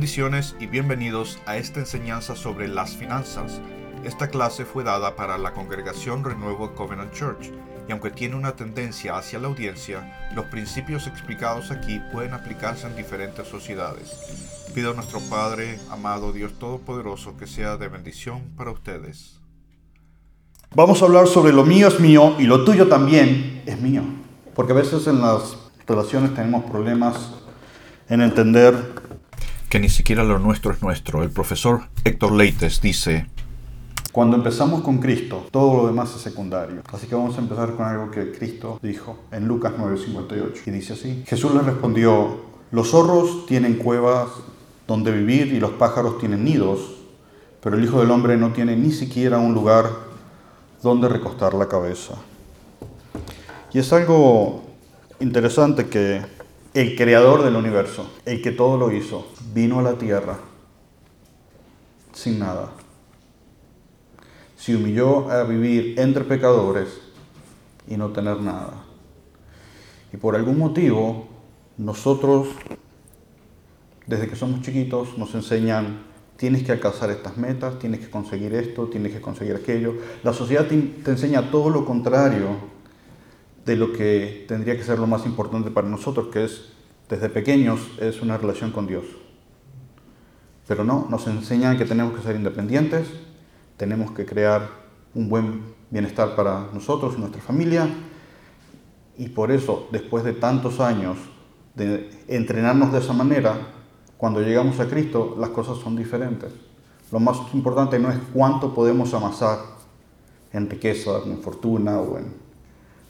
[0.00, 3.60] Bendiciones y bienvenidos a esta enseñanza sobre las finanzas.
[4.02, 7.52] Esta clase fue dada para la congregación Renuevo Covenant Church
[7.86, 12.96] y aunque tiene una tendencia hacia la audiencia, los principios explicados aquí pueden aplicarse en
[12.96, 14.16] diferentes sociedades.
[14.74, 19.38] Pido a nuestro Padre, amado Dios Todopoderoso, que sea de bendición para ustedes.
[20.74, 24.00] Vamos a hablar sobre lo mío es mío y lo tuyo también es mío.
[24.54, 27.34] Porque a veces en las relaciones tenemos problemas
[28.10, 28.89] en entender
[29.70, 31.22] que ni siquiera lo nuestro es nuestro.
[31.22, 33.26] El profesor Héctor Leites dice,
[34.10, 36.82] cuando empezamos con Cristo, todo lo demás es secundario.
[36.92, 40.62] Así que vamos a empezar con algo que Cristo dijo en Lucas 9:58.
[40.66, 42.40] Y dice así, Jesús le respondió,
[42.72, 44.28] los zorros tienen cuevas
[44.88, 46.96] donde vivir y los pájaros tienen nidos,
[47.62, 49.88] pero el Hijo del Hombre no tiene ni siquiera un lugar
[50.82, 52.14] donde recostar la cabeza.
[53.72, 54.64] Y es algo
[55.20, 56.39] interesante que
[56.74, 60.38] el creador del universo, el que todo lo hizo, vino a la tierra
[62.12, 62.70] sin nada
[64.60, 67.00] se humilló a vivir entre pecadores
[67.88, 68.84] y no tener nada.
[70.12, 71.28] Y por algún motivo,
[71.78, 72.48] nosotros,
[74.06, 76.02] desde que somos chiquitos, nos enseñan,
[76.36, 79.94] tienes que alcanzar estas metas, tienes que conseguir esto, tienes que conseguir aquello.
[80.22, 82.48] La sociedad te, enseña todo lo contrario
[83.64, 86.72] de lo que tendría que ser lo más importante para nosotros, que es,
[87.08, 89.04] desde pequeños, es una relación con Dios.
[90.66, 93.08] Pero no, nos enseñan que tenemos que ser independientes,
[93.76, 94.68] tenemos que crear
[95.14, 97.88] un buen bienestar para nosotros y nuestra familia.
[99.18, 101.18] Y por eso, después de tantos años
[101.74, 103.54] de entrenarnos de esa manera,
[104.16, 106.52] cuando llegamos a Cristo, las cosas son diferentes.
[107.10, 109.58] Lo más importante no es cuánto podemos amasar
[110.52, 112.49] en riqueza, en fortuna o en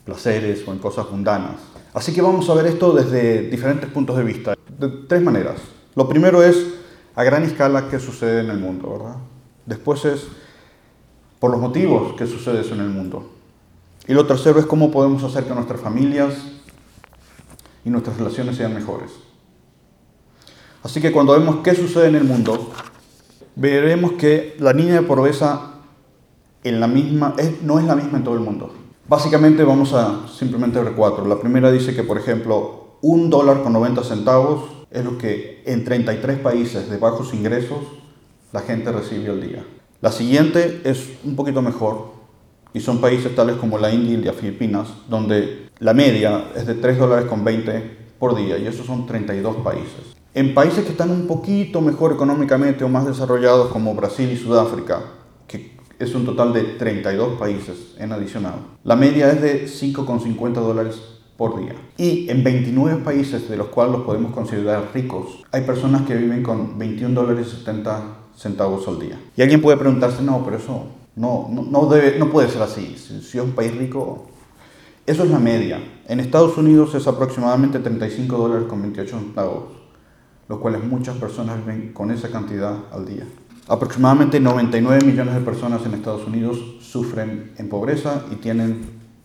[0.05, 1.57] placeres o en cosas mundanas.
[1.93, 5.61] Así que vamos a ver esto desde diferentes puntos de vista, de tres maneras.
[5.95, 6.67] Lo primero es
[7.15, 9.17] a gran escala qué sucede en el mundo, ¿verdad?
[9.67, 10.27] Después es
[11.39, 13.31] por los motivos que sucede eso en el mundo.
[14.07, 16.35] Y lo tercero es cómo podemos hacer que nuestras familias
[17.85, 19.11] y nuestras relaciones sean mejores.
[20.83, 22.73] Así que cuando vemos qué sucede en el mundo,
[23.57, 25.75] veremos que la línea de pobreza
[26.65, 28.75] en la misma, no es la misma en todo el mundo.
[29.11, 31.27] Básicamente vamos a simplemente ver cuatro.
[31.27, 35.83] La primera dice que, por ejemplo, un dólar con 90 centavos es lo que en
[35.85, 37.81] 33 países de bajos ingresos
[38.53, 39.65] la gente recibe al día.
[40.01, 42.13] La siguiente es un poquito mejor
[42.73, 46.75] y son países tales como la India y las Filipinas, donde la media es de
[46.75, 50.15] 3 dólares con 20 por día y esos son 32 países.
[50.35, 55.01] En países que están un poquito mejor económicamente o más desarrollados como Brasil y Sudáfrica,
[56.01, 61.01] es un total de 32 países en adicional, la media es de 5,50 dólares
[61.37, 61.75] por día.
[61.97, 66.43] Y en 29 países de los cuales los podemos considerar ricos, hay personas que viven
[66.43, 68.03] con 21 dólares 70
[68.37, 69.21] centavos al día.
[69.37, 72.97] Y alguien puede preguntarse, no, pero eso no, no, debe, no puede ser así.
[72.97, 74.27] Si, si es un país rico,
[75.07, 75.83] eso es la media.
[76.09, 79.65] En Estados Unidos es aproximadamente 35 dólares con 28 centavos,
[80.49, 83.25] lo cual muchas personas viven con esa cantidad al día.
[83.71, 88.81] Aproximadamente 99 millones de personas en Estados Unidos sufren en pobreza y tienen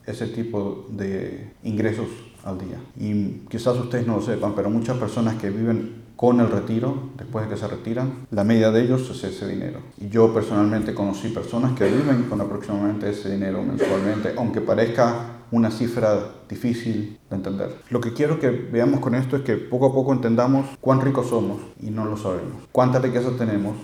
[0.06, 2.06] ese tipo de ingresos
[2.44, 2.78] al día.
[2.96, 7.46] Y quizás ustedes no lo sepan, pero muchas personas que viven con el retiro, después
[7.46, 9.80] de que se retiran, la media de ellos es ese dinero.
[9.98, 15.72] Y yo personalmente conocí personas que viven con aproximadamente ese dinero mensualmente, aunque parezca una
[15.72, 17.78] cifra difícil de entender.
[17.90, 21.30] Lo que quiero que veamos con esto es que poco a poco entendamos cuán ricos
[21.30, 23.76] somos y no lo sabemos, cuánta riqueza tenemos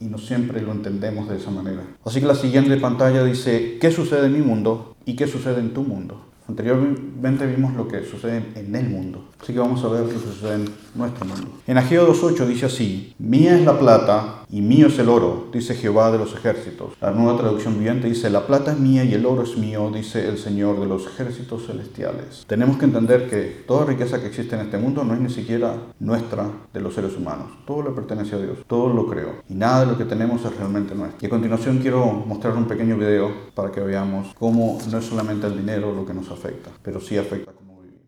[0.00, 1.82] y no siempre lo entendemos de esa manera.
[2.04, 5.72] Así que la siguiente pantalla dice, ¿qué sucede en mi mundo y qué sucede en
[5.72, 6.22] tu mundo?
[6.48, 10.18] Anteriormente vimos lo que sucede en el mundo, así que vamos a ver lo que
[10.18, 10.64] sucede en
[10.94, 11.50] nuestro mundo.
[11.66, 15.74] En Ageo 2.8 dice así, mía es la plata y mío es el oro, dice
[15.74, 16.92] Jehová de los ejércitos.
[17.00, 20.28] La nueva traducción viviente dice, la plata es mía y el oro es mío, dice
[20.28, 22.44] el Señor de los ejércitos celestiales.
[22.46, 25.74] Tenemos que entender que toda riqueza que existe en este mundo no es ni siquiera
[25.98, 27.48] nuestra de los seres humanos.
[27.66, 30.56] Todo le pertenece a Dios, todo lo creó y nada de lo que tenemos es
[30.56, 31.18] realmente nuestro.
[31.20, 35.46] Y a continuación quiero mostrar un pequeño video para que veamos cómo no es solamente
[35.48, 38.06] el dinero lo que nos afecta, pero sí afecta cómo vivimos.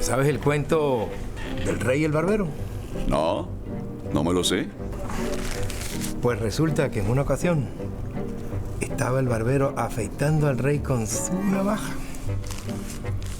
[0.00, 1.08] ¿Sabes el cuento
[1.64, 2.48] del rey y el barbero?
[3.08, 3.48] No,
[4.12, 4.68] no me lo sé.
[6.22, 7.68] Pues resulta que en una ocasión
[8.80, 11.92] estaba el barbero afeitando al rey con su navaja.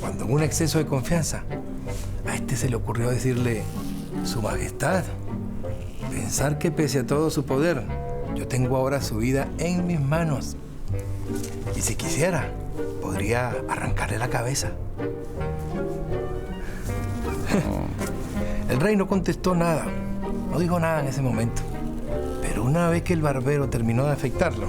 [0.01, 1.45] Cuando en un exceso de confianza
[2.37, 3.65] este se le ocurrió decirle,
[4.25, 5.05] Su Majestad,
[6.11, 7.83] pensar que pese a todo su poder,
[8.35, 10.57] yo tengo ahora su vida en mis manos.
[11.75, 12.51] Y si quisiera,
[13.01, 14.73] podría arrancarle la cabeza.
[18.69, 19.87] El rey no contestó nada,
[20.51, 21.63] no dijo nada en ese momento.
[22.43, 24.67] Pero una vez que el barbero terminó de afectarlo,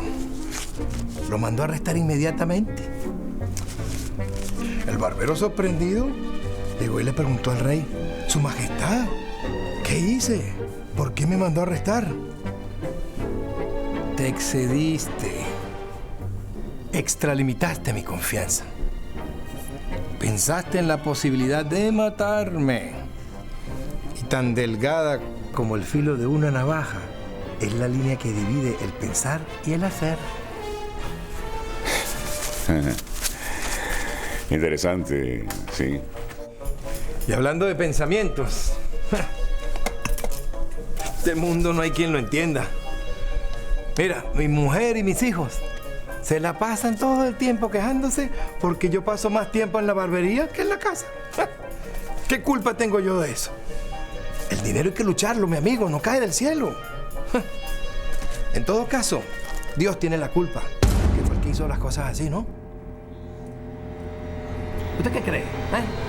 [1.29, 2.83] lo mandó a arrestar inmediatamente.
[4.87, 6.07] El barbero sorprendido
[6.79, 7.85] llegó y le preguntó al rey,
[8.27, 9.05] Su Majestad,
[9.83, 10.53] ¿qué hice?
[10.95, 12.07] ¿Por qué me mandó a arrestar?
[14.15, 15.45] Te excediste.
[16.91, 18.65] Extralimitaste mi confianza.
[20.19, 22.93] Pensaste en la posibilidad de matarme.
[24.19, 25.19] Y tan delgada
[25.53, 26.99] como el filo de una navaja
[27.61, 30.17] es la línea que divide el pensar y el hacer.
[34.49, 35.99] Interesante, sí.
[37.27, 38.73] Y hablando de pensamientos,
[41.17, 42.65] este mundo no hay quien lo entienda.
[43.97, 45.59] Mira, mi mujer y mis hijos
[46.21, 48.29] se la pasan todo el tiempo quejándose
[48.61, 51.05] porque yo paso más tiempo en la barbería que en la casa.
[52.29, 53.51] ¿Qué culpa tengo yo de eso?
[54.49, 56.75] El dinero hay que lucharlo, mi amigo, no cae del cielo.
[58.53, 59.21] En todo caso,
[59.75, 60.63] Dios tiene la culpa,
[61.15, 62.43] que fue el que hizo las cosas así, ¿no?
[64.97, 65.41] ¿Usted qué cree?
[65.41, 66.06] eh?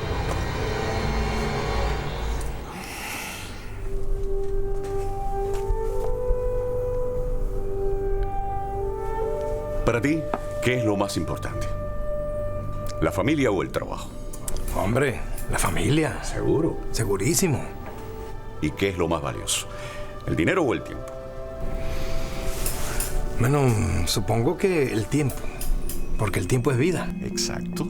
[9.88, 10.20] Para ti,
[10.62, 11.66] ¿qué es lo más importante?
[13.00, 14.10] ¿La familia o el trabajo?
[14.76, 15.18] Hombre,
[15.50, 16.22] la familia.
[16.22, 16.76] Seguro.
[16.90, 17.64] Segurísimo.
[18.60, 19.66] ¿Y qué es lo más valioso?
[20.26, 21.06] ¿El dinero o el tiempo?
[23.40, 23.66] Bueno,
[24.06, 25.40] supongo que el tiempo.
[26.18, 27.08] Porque el tiempo es vida.
[27.22, 27.88] Exacto.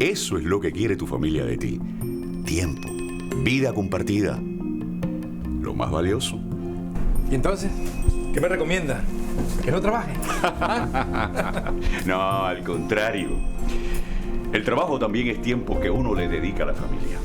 [0.00, 1.80] Eso es lo que quiere tu familia de ti.
[2.46, 2.88] Tiempo.
[3.44, 4.40] Vida compartida.
[5.60, 6.36] Lo más valioso.
[7.30, 7.70] ¿Y entonces?
[8.34, 9.04] ¿Qué me recomienda?
[9.62, 10.12] ¿Que no trabaje?
[12.06, 13.30] No, al contrario.
[14.52, 17.18] El trabajo también es tiempo que uno le dedica a la familia.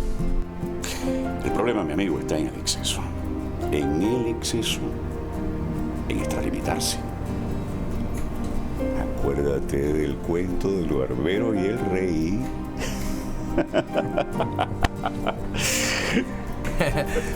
[1.43, 3.01] El problema, mi amigo, está en el exceso.
[3.71, 4.81] En el exceso.
[6.09, 6.97] En extralimitarse.
[9.19, 12.45] Acuérdate del cuento del barbero y el rey.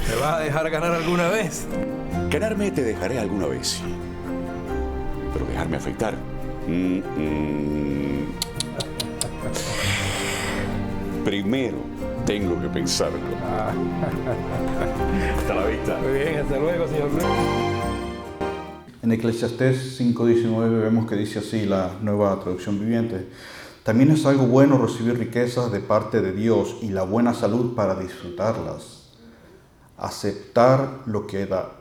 [0.10, 1.66] ¿Me vas a dejar ganar alguna vez?
[2.30, 3.82] Ganarme te dejaré alguna vez.
[5.38, 6.16] Pero dejarme afectar.
[6.68, 8.28] mm, mm.
[11.24, 11.78] Primero
[12.26, 13.20] tengo que pensarlo.
[15.38, 16.00] Hasta la vista.
[16.00, 17.24] Muy bien, hasta luego, señor Cruz.
[19.04, 23.28] En Eclesiastés 5.19 vemos que dice así la nueva traducción viviente.
[23.84, 27.94] También es algo bueno recibir riquezas de parte de Dios y la buena salud para
[27.94, 29.12] disfrutarlas.
[29.98, 31.72] Aceptar lo que, da,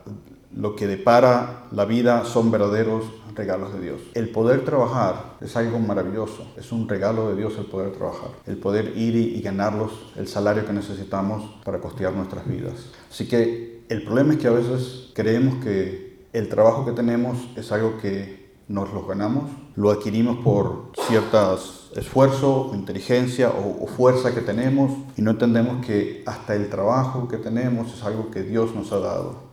[0.54, 3.04] lo que depara la vida son verdaderos
[3.36, 4.00] regalos de Dios.
[4.14, 8.56] El poder trabajar es algo maravilloso, es un regalo de Dios el poder trabajar, el
[8.56, 12.86] poder ir y, ganarlos el salario que necesitamos para costear nuestras vidas.
[13.10, 17.70] Así que el problema es que a veces creemos que el trabajo que tenemos es
[17.70, 19.44] algo que nos lo ganamos,
[19.76, 26.56] lo adquirimos por ciertos esfuerzo, inteligencia o fuerza que tenemos y no entendemos que hasta
[26.56, 29.45] el trabajo que tenemos es algo que Dios nos ha dado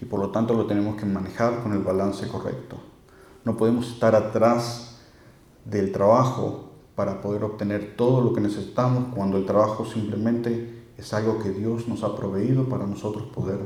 [0.00, 2.76] y por lo tanto lo tenemos que manejar con el balance correcto.
[3.44, 4.98] No podemos estar atrás
[5.64, 11.38] del trabajo para poder obtener todo lo que necesitamos cuando el trabajo simplemente es algo
[11.38, 13.58] que Dios nos ha proveído para nosotros poder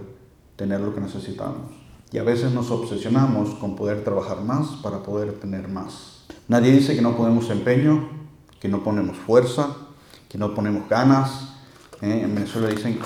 [0.56, 1.73] tener lo que necesitamos.
[2.11, 6.25] Y a veces nos obsesionamos con poder trabajar más para poder tener más.
[6.49, 8.08] Nadie dice que no ponemos empeño,
[8.58, 9.76] que no ponemos fuerza,
[10.28, 11.54] que no ponemos ganas.
[12.00, 12.23] ¿eh?
[12.25, 12.99] En Venezuela dicen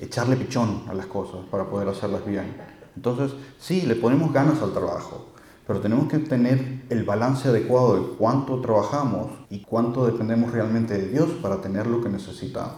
[0.00, 2.56] echarle pichón a las cosas para poder hacerlas bien.
[2.96, 5.28] Entonces, sí, le ponemos ganas al trabajo,
[5.66, 11.08] pero tenemos que tener el balance adecuado de cuánto trabajamos y cuánto dependemos realmente de
[11.08, 12.74] Dios para tener lo que necesitamos.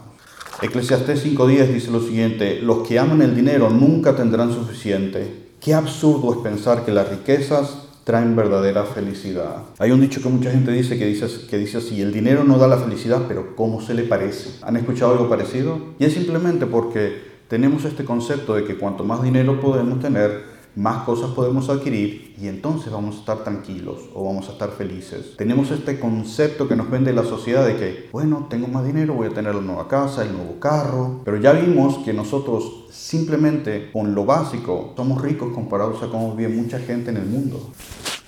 [0.61, 5.53] Eclesiastés 5.10 dice lo siguiente, los que aman el dinero nunca tendrán suficiente.
[5.61, 9.65] Qué absurdo es pensar que las riquezas traen verdadera felicidad.
[9.79, 12.57] Hay un dicho que mucha gente dice que dice, que dice así, el dinero no
[12.57, 14.65] da la felicidad, pero ¿cómo se le parece?
[14.65, 15.79] ¿Han escuchado algo parecido?
[15.99, 20.43] Y es simplemente porque tenemos este concepto de que cuanto más dinero podemos tener,
[20.77, 25.37] más cosas podemos adquirir y entonces vamos a estar tranquilos o vamos a estar felices.
[25.37, 29.27] Tenemos este concepto que nos vende la sociedad de que, bueno, tengo más dinero, voy
[29.27, 34.15] a tener la nueva casa, el nuevo carro, pero ya vimos que nosotros simplemente con
[34.15, 37.71] lo básico somos ricos comparados a cómo vive mucha gente en el mundo.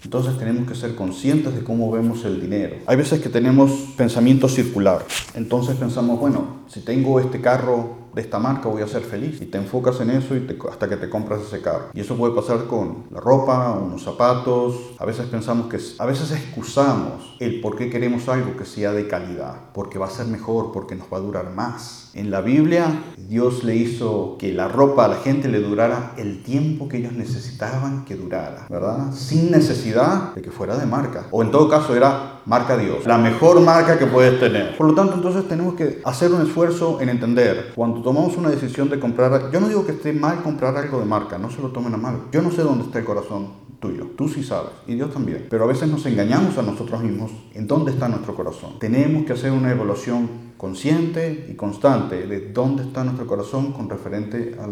[0.03, 2.77] Entonces tenemos que ser conscientes de cómo vemos el dinero.
[2.87, 5.05] Hay veces que tenemos pensamiento circular.
[5.35, 9.41] Entonces pensamos, bueno, si tengo este carro de esta marca voy a ser feliz.
[9.41, 11.87] Y te enfocas en eso y hasta que te compras ese carro.
[11.95, 14.75] Y eso puede pasar con la ropa, unos zapatos.
[14.99, 19.07] A veces pensamos que, a veces excusamos el por qué queremos algo que sea de
[19.09, 19.57] calidad.
[19.73, 22.10] Porque va a ser mejor, porque nos va a durar más.
[22.13, 26.43] En la Biblia, Dios le hizo que la ropa a la gente le durara el
[26.43, 29.13] tiempo que ellos necesitaban que durara, ¿verdad?
[29.13, 31.29] Sin necesidad de que fuera de marca.
[31.31, 34.77] O en todo caso era marca Dios, la mejor marca que puedes tener.
[34.77, 38.91] Por lo tanto, entonces tenemos que hacer un esfuerzo en entender cuando tomamos una decisión
[38.91, 41.69] de comprar, yo no digo que esté mal comprar algo de marca, no se lo
[41.69, 42.23] tomen a mal.
[42.33, 44.09] Yo no sé dónde está el corazón tuyo.
[44.17, 45.47] Tú sí sabes y Dios también.
[45.49, 48.79] Pero a veces nos engañamos a nosotros mismos en dónde está nuestro corazón.
[48.81, 54.59] Tenemos que hacer una evaluación consciente y constante de dónde está nuestro corazón con referente
[54.61, 54.67] a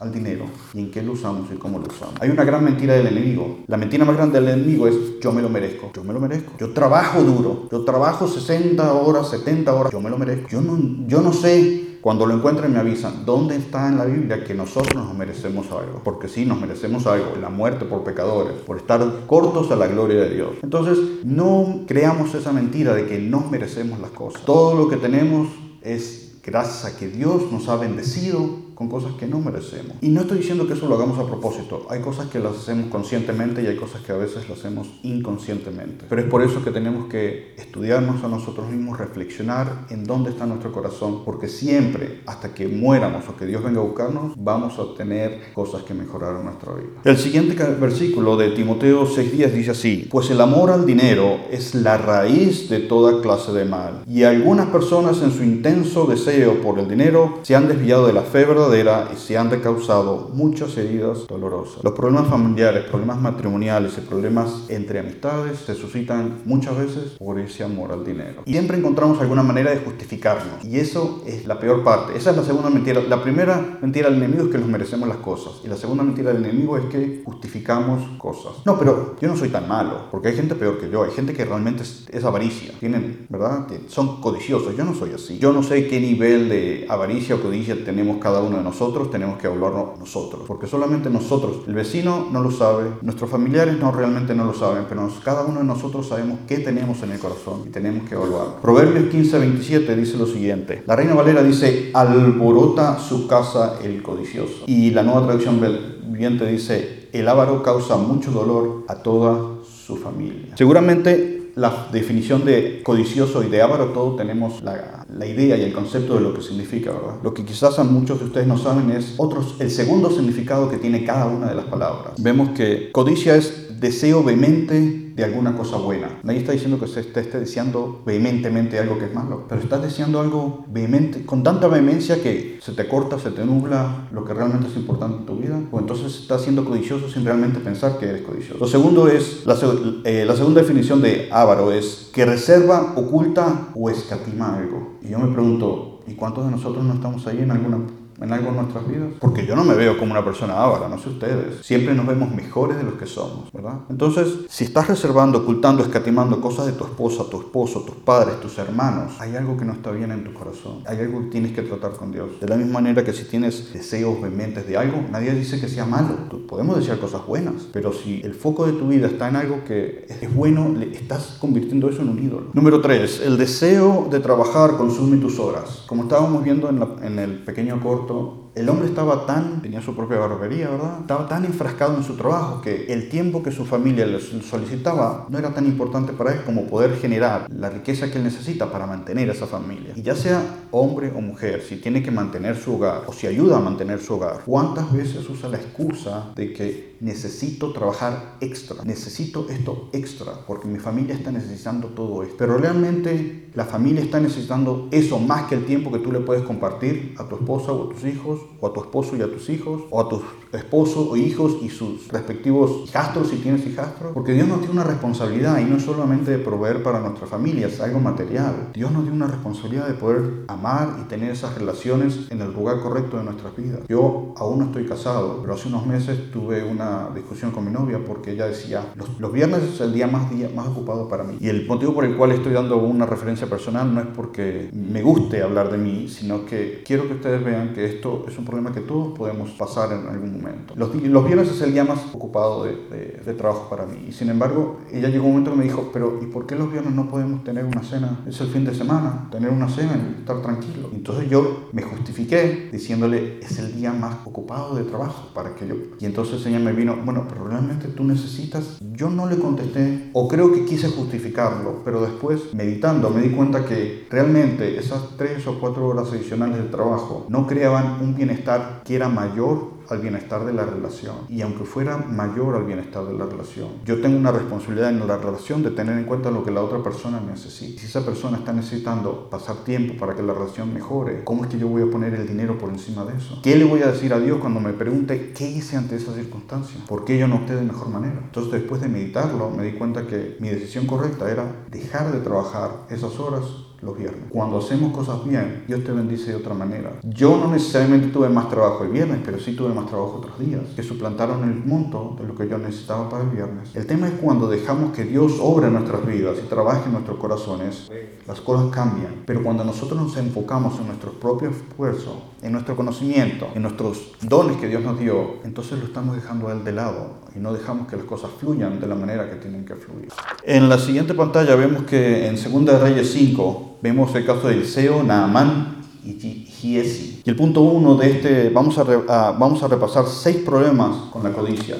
[0.00, 0.44] al dinero
[0.74, 2.14] y en qué lo usamos y cómo lo usamos.
[2.20, 3.60] Hay una gran mentira del enemigo.
[3.66, 5.92] La mentira más grande del enemigo es yo me lo merezco.
[5.94, 6.52] Yo me lo merezco.
[6.58, 7.68] Yo trabajo duro.
[7.72, 9.90] Yo trabajo 60 horas, 70 horas.
[9.90, 10.46] Yo me lo merezco.
[10.48, 14.42] Yo no, yo no sé cuando lo encuentren me avisan, ¿dónde está en la Biblia
[14.42, 16.00] que nosotros nos merecemos algo?
[16.02, 20.22] Porque sí, nos merecemos algo, la muerte por pecadores, por estar cortos a la gloria
[20.22, 20.50] de Dios.
[20.62, 24.42] Entonces, no creamos esa mentira de que nos merecemos las cosas.
[24.46, 25.48] Todo lo que tenemos
[25.82, 29.98] es gracias a que Dios nos ha bendecido con cosas que no merecemos.
[30.00, 31.86] Y no estoy diciendo que eso lo hagamos a propósito.
[31.90, 36.06] Hay cosas que las hacemos conscientemente y hay cosas que a veces las hacemos inconscientemente.
[36.08, 40.46] Pero es por eso que tenemos que estudiarnos a nosotros mismos, reflexionar en dónde está
[40.46, 44.96] nuestro corazón, porque siempre, hasta que muéramos o que Dios venga a buscarnos, vamos a
[44.96, 47.02] tener cosas que mejorar nuestra vida.
[47.04, 51.98] El siguiente versículo de Timoteo 6.10 dice así, pues el amor al dinero es la
[51.98, 54.04] raíz de toda clase de mal.
[54.08, 58.22] Y algunas personas en su intenso deseo por el dinero se han desviado de la
[58.22, 61.82] fe verdadera y se han causado muchas heridas dolorosas.
[61.82, 67.64] Los problemas familiares, problemas matrimoniales y problemas entre amistades se suscitan muchas veces por ese
[67.64, 68.42] amor al dinero.
[68.46, 70.64] Y siempre encontramos alguna manera de justificarnos.
[70.64, 72.16] Y eso es la peor parte.
[72.16, 73.02] Esa es la segunda mentira.
[73.02, 75.54] La primera mentira del enemigo es que nos merecemos las cosas.
[75.64, 78.52] Y la segunda mentira del enemigo es que justificamos cosas.
[78.64, 80.06] No, pero yo no soy tan malo.
[80.12, 81.02] Porque hay gente peor que yo.
[81.02, 82.72] Hay gente que realmente es, es avaricia.
[82.78, 83.66] Tienen, ¿verdad?
[83.88, 84.76] Son codiciosos.
[84.76, 85.38] Yo no soy así.
[85.38, 89.46] Yo no sé qué nivel de avaricia o codicia tenemos cada uno nosotros, tenemos que
[89.46, 94.44] evaluarlo nosotros, porque solamente nosotros, el vecino no lo sabe, nuestros familiares no realmente no
[94.44, 98.08] lo saben, pero cada uno de nosotros sabemos qué tenemos en el corazón y tenemos
[98.08, 98.56] que evaluarlo.
[98.60, 104.64] Proverbios 15, 27 dice lo siguiente, la Reina Valera dice, alborota su casa el codicioso,
[104.66, 105.60] y la nueva traducción
[106.04, 110.56] viviente dice, el avaro causa mucho dolor a toda su familia.
[110.56, 115.72] Seguramente la definición de codicioso y de avaro, todos tenemos la, la, idea y el
[115.72, 117.16] concepto de lo que significa, ¿verdad?
[117.22, 120.78] Lo que quizás a muchos de ustedes no saben es otros, el segundo significado que
[120.78, 122.14] tiene cada una de las palabras.
[122.18, 126.20] Vemos que codicia es deseo vehemente de alguna cosa buena.
[126.22, 130.20] Nadie está diciendo que se esté, deseando vehementemente algo que es malo, pero estás deseando
[130.20, 134.68] algo vehemente, con tanta vehemencia que se te corta, se te nubla lo que realmente
[134.68, 138.22] es importante en tu vida, o entonces estás siendo codicioso sin realmente pensar que eres
[138.22, 138.58] codicioso.
[138.58, 139.56] Lo segundo es, la,
[140.04, 144.98] eh, la segunda definición de avaro es que reserva, oculta o escatima algo.
[145.02, 147.78] Y yo me pregunto, ¿y cuántos de nosotros no estamos ahí en alguna
[148.20, 149.08] en algo en nuestras vidas?
[149.18, 151.64] Porque yo no me veo como una persona ávara, no sé ustedes.
[151.64, 153.80] Siempre nos vemos mejores de los que somos, ¿verdad?
[153.88, 158.58] Entonces, si estás reservando, ocultando, escatimando cosas de tu esposa, tu esposo, tus padres, tus
[158.58, 160.82] hermanos, hay algo que no está bien en tu corazón.
[160.86, 162.28] Hay algo que tienes que tratar con Dios.
[162.40, 165.86] De la misma manera que si tienes deseos vehementes de algo, nadie dice que sea
[165.86, 166.10] malo.
[166.48, 170.06] Podemos decir cosas buenas, pero si el foco de tu vida está en algo que
[170.08, 172.46] es bueno, le estás convirtiendo eso en un ídolo.
[172.52, 173.22] Número 3.
[173.24, 175.84] El deseo de trabajar consume tus horas.
[175.86, 179.94] Como estábamos viendo en, en el pequeño corto rapporto el hombre estaba tan, tenía su
[179.94, 181.00] propia barbería, ¿verdad?
[181.00, 185.38] Estaba tan enfrascado en su trabajo que el tiempo que su familia le solicitaba no
[185.38, 189.30] era tan importante para él como poder generar la riqueza que él necesita para mantener
[189.30, 189.92] a esa familia.
[189.94, 190.42] Y ya sea
[190.72, 194.14] hombre o mujer, si tiene que mantener su hogar o si ayuda a mantener su
[194.14, 200.68] hogar, ¿cuántas veces usa la excusa de que necesito trabajar extra, necesito esto extra porque
[200.68, 202.34] mi familia está necesitando todo esto?
[202.38, 206.44] Pero realmente la familia está necesitando eso más que el tiempo que tú le puedes
[206.44, 209.48] compartir a tu esposa o a tus hijos, o a tu esposo y a tus
[209.48, 214.12] hijos, o a tus esposos o hijos y sus respectivos hijastros si tienes hijastros.
[214.12, 217.68] Porque Dios nos tiene una responsabilidad y no es solamente de proveer para nuestra familia,
[217.68, 218.70] es algo material.
[218.74, 222.80] Dios nos dio una responsabilidad de poder amar y tener esas relaciones en el lugar
[222.80, 223.80] correcto de nuestras vidas.
[223.88, 228.00] Yo aún no estoy casado, pero hace unos meses tuve una discusión con mi novia
[228.04, 231.36] porque ella decía, los, viernes es el día más, día más ocupado para mí.
[231.40, 235.02] Y el motivo por el cual estoy dando una referencia personal no es porque me
[235.02, 238.72] guste hablar de mí, sino que quiero que ustedes vean que esto es un problema
[238.72, 240.39] que todos podemos pasar en algún momento.
[240.74, 244.06] Los, los viernes es el día más ocupado de, de, trabajo para mí.
[244.08, 246.70] Y sin embargo, ella llegó un momento que me dijo, pero ¿y por qué los
[246.70, 248.20] viernes no podemos tener una cena?
[248.26, 250.88] Es el fin de semana, tener una cena y estar tranquilo.
[250.92, 255.74] entonces yo me justifiqué diciéndole, es el día más ocupado de trabajo para que yo...
[255.98, 258.78] Y entonces ella me vino, bueno, pero realmente tú necesitas...
[258.80, 263.64] Yo no le contesté, o creo que quise justificarlo, pero después, meditando, me di cuenta
[263.64, 268.96] que realmente esas tres o cuatro horas adicionales de trabajo no creaban un bienestar que
[268.96, 271.16] era mayor al bienestar de la relación.
[271.28, 275.16] Y aunque fuera mayor al bienestar de la relación, yo tengo una responsabilidad en la
[275.16, 277.80] relación de tener en cuenta lo que la otra persona necesita.
[277.80, 281.58] Si esa persona está necesitando pasar tiempo para que la relación mejore, ¿cómo es que
[281.58, 283.40] yo voy a poner el dinero por encima de eso?
[283.42, 286.80] ¿Qué le voy a decir a Dios cuando me pregunte qué hice ante esa circunstancia?
[286.86, 288.20] ¿Por qué yo no opté de mejor manera?
[288.22, 292.86] Entonces después de meditarlo me di cuenta que mi decisión correcta era dejar de trabajar
[292.90, 293.44] esas horas
[293.82, 294.24] los viernes.
[294.30, 296.92] Cuando hacemos cosas bien, Dios te bendice de otra manera.
[297.02, 300.62] Yo no necesariamente tuve más trabajo el viernes, pero sí tuve más trabajo otros días,
[300.76, 303.74] que suplantaron el monto de lo que yo necesitaba para el viernes.
[303.74, 307.18] El tema es cuando dejamos que Dios obre en nuestras vidas y trabaje en nuestros
[307.18, 307.90] corazones,
[308.26, 309.22] las cosas cambian.
[309.26, 314.56] Pero cuando nosotros nos enfocamos en nuestro propio esfuerzo, en nuestro conocimiento, en nuestros dones
[314.58, 317.88] que Dios nos dio, entonces lo estamos dejando a Él de lado y no dejamos
[317.88, 320.08] que las cosas fluyan de la manera que tienen que fluir.
[320.44, 325.02] En la siguiente pantalla vemos que en 2 Reyes 5 vemos el caso de Eliseo,
[325.02, 327.22] Naamán y Giesi.
[327.24, 328.84] Y el punto uno de este, vamos a,
[329.32, 331.76] vamos a repasar seis problemas con la codicia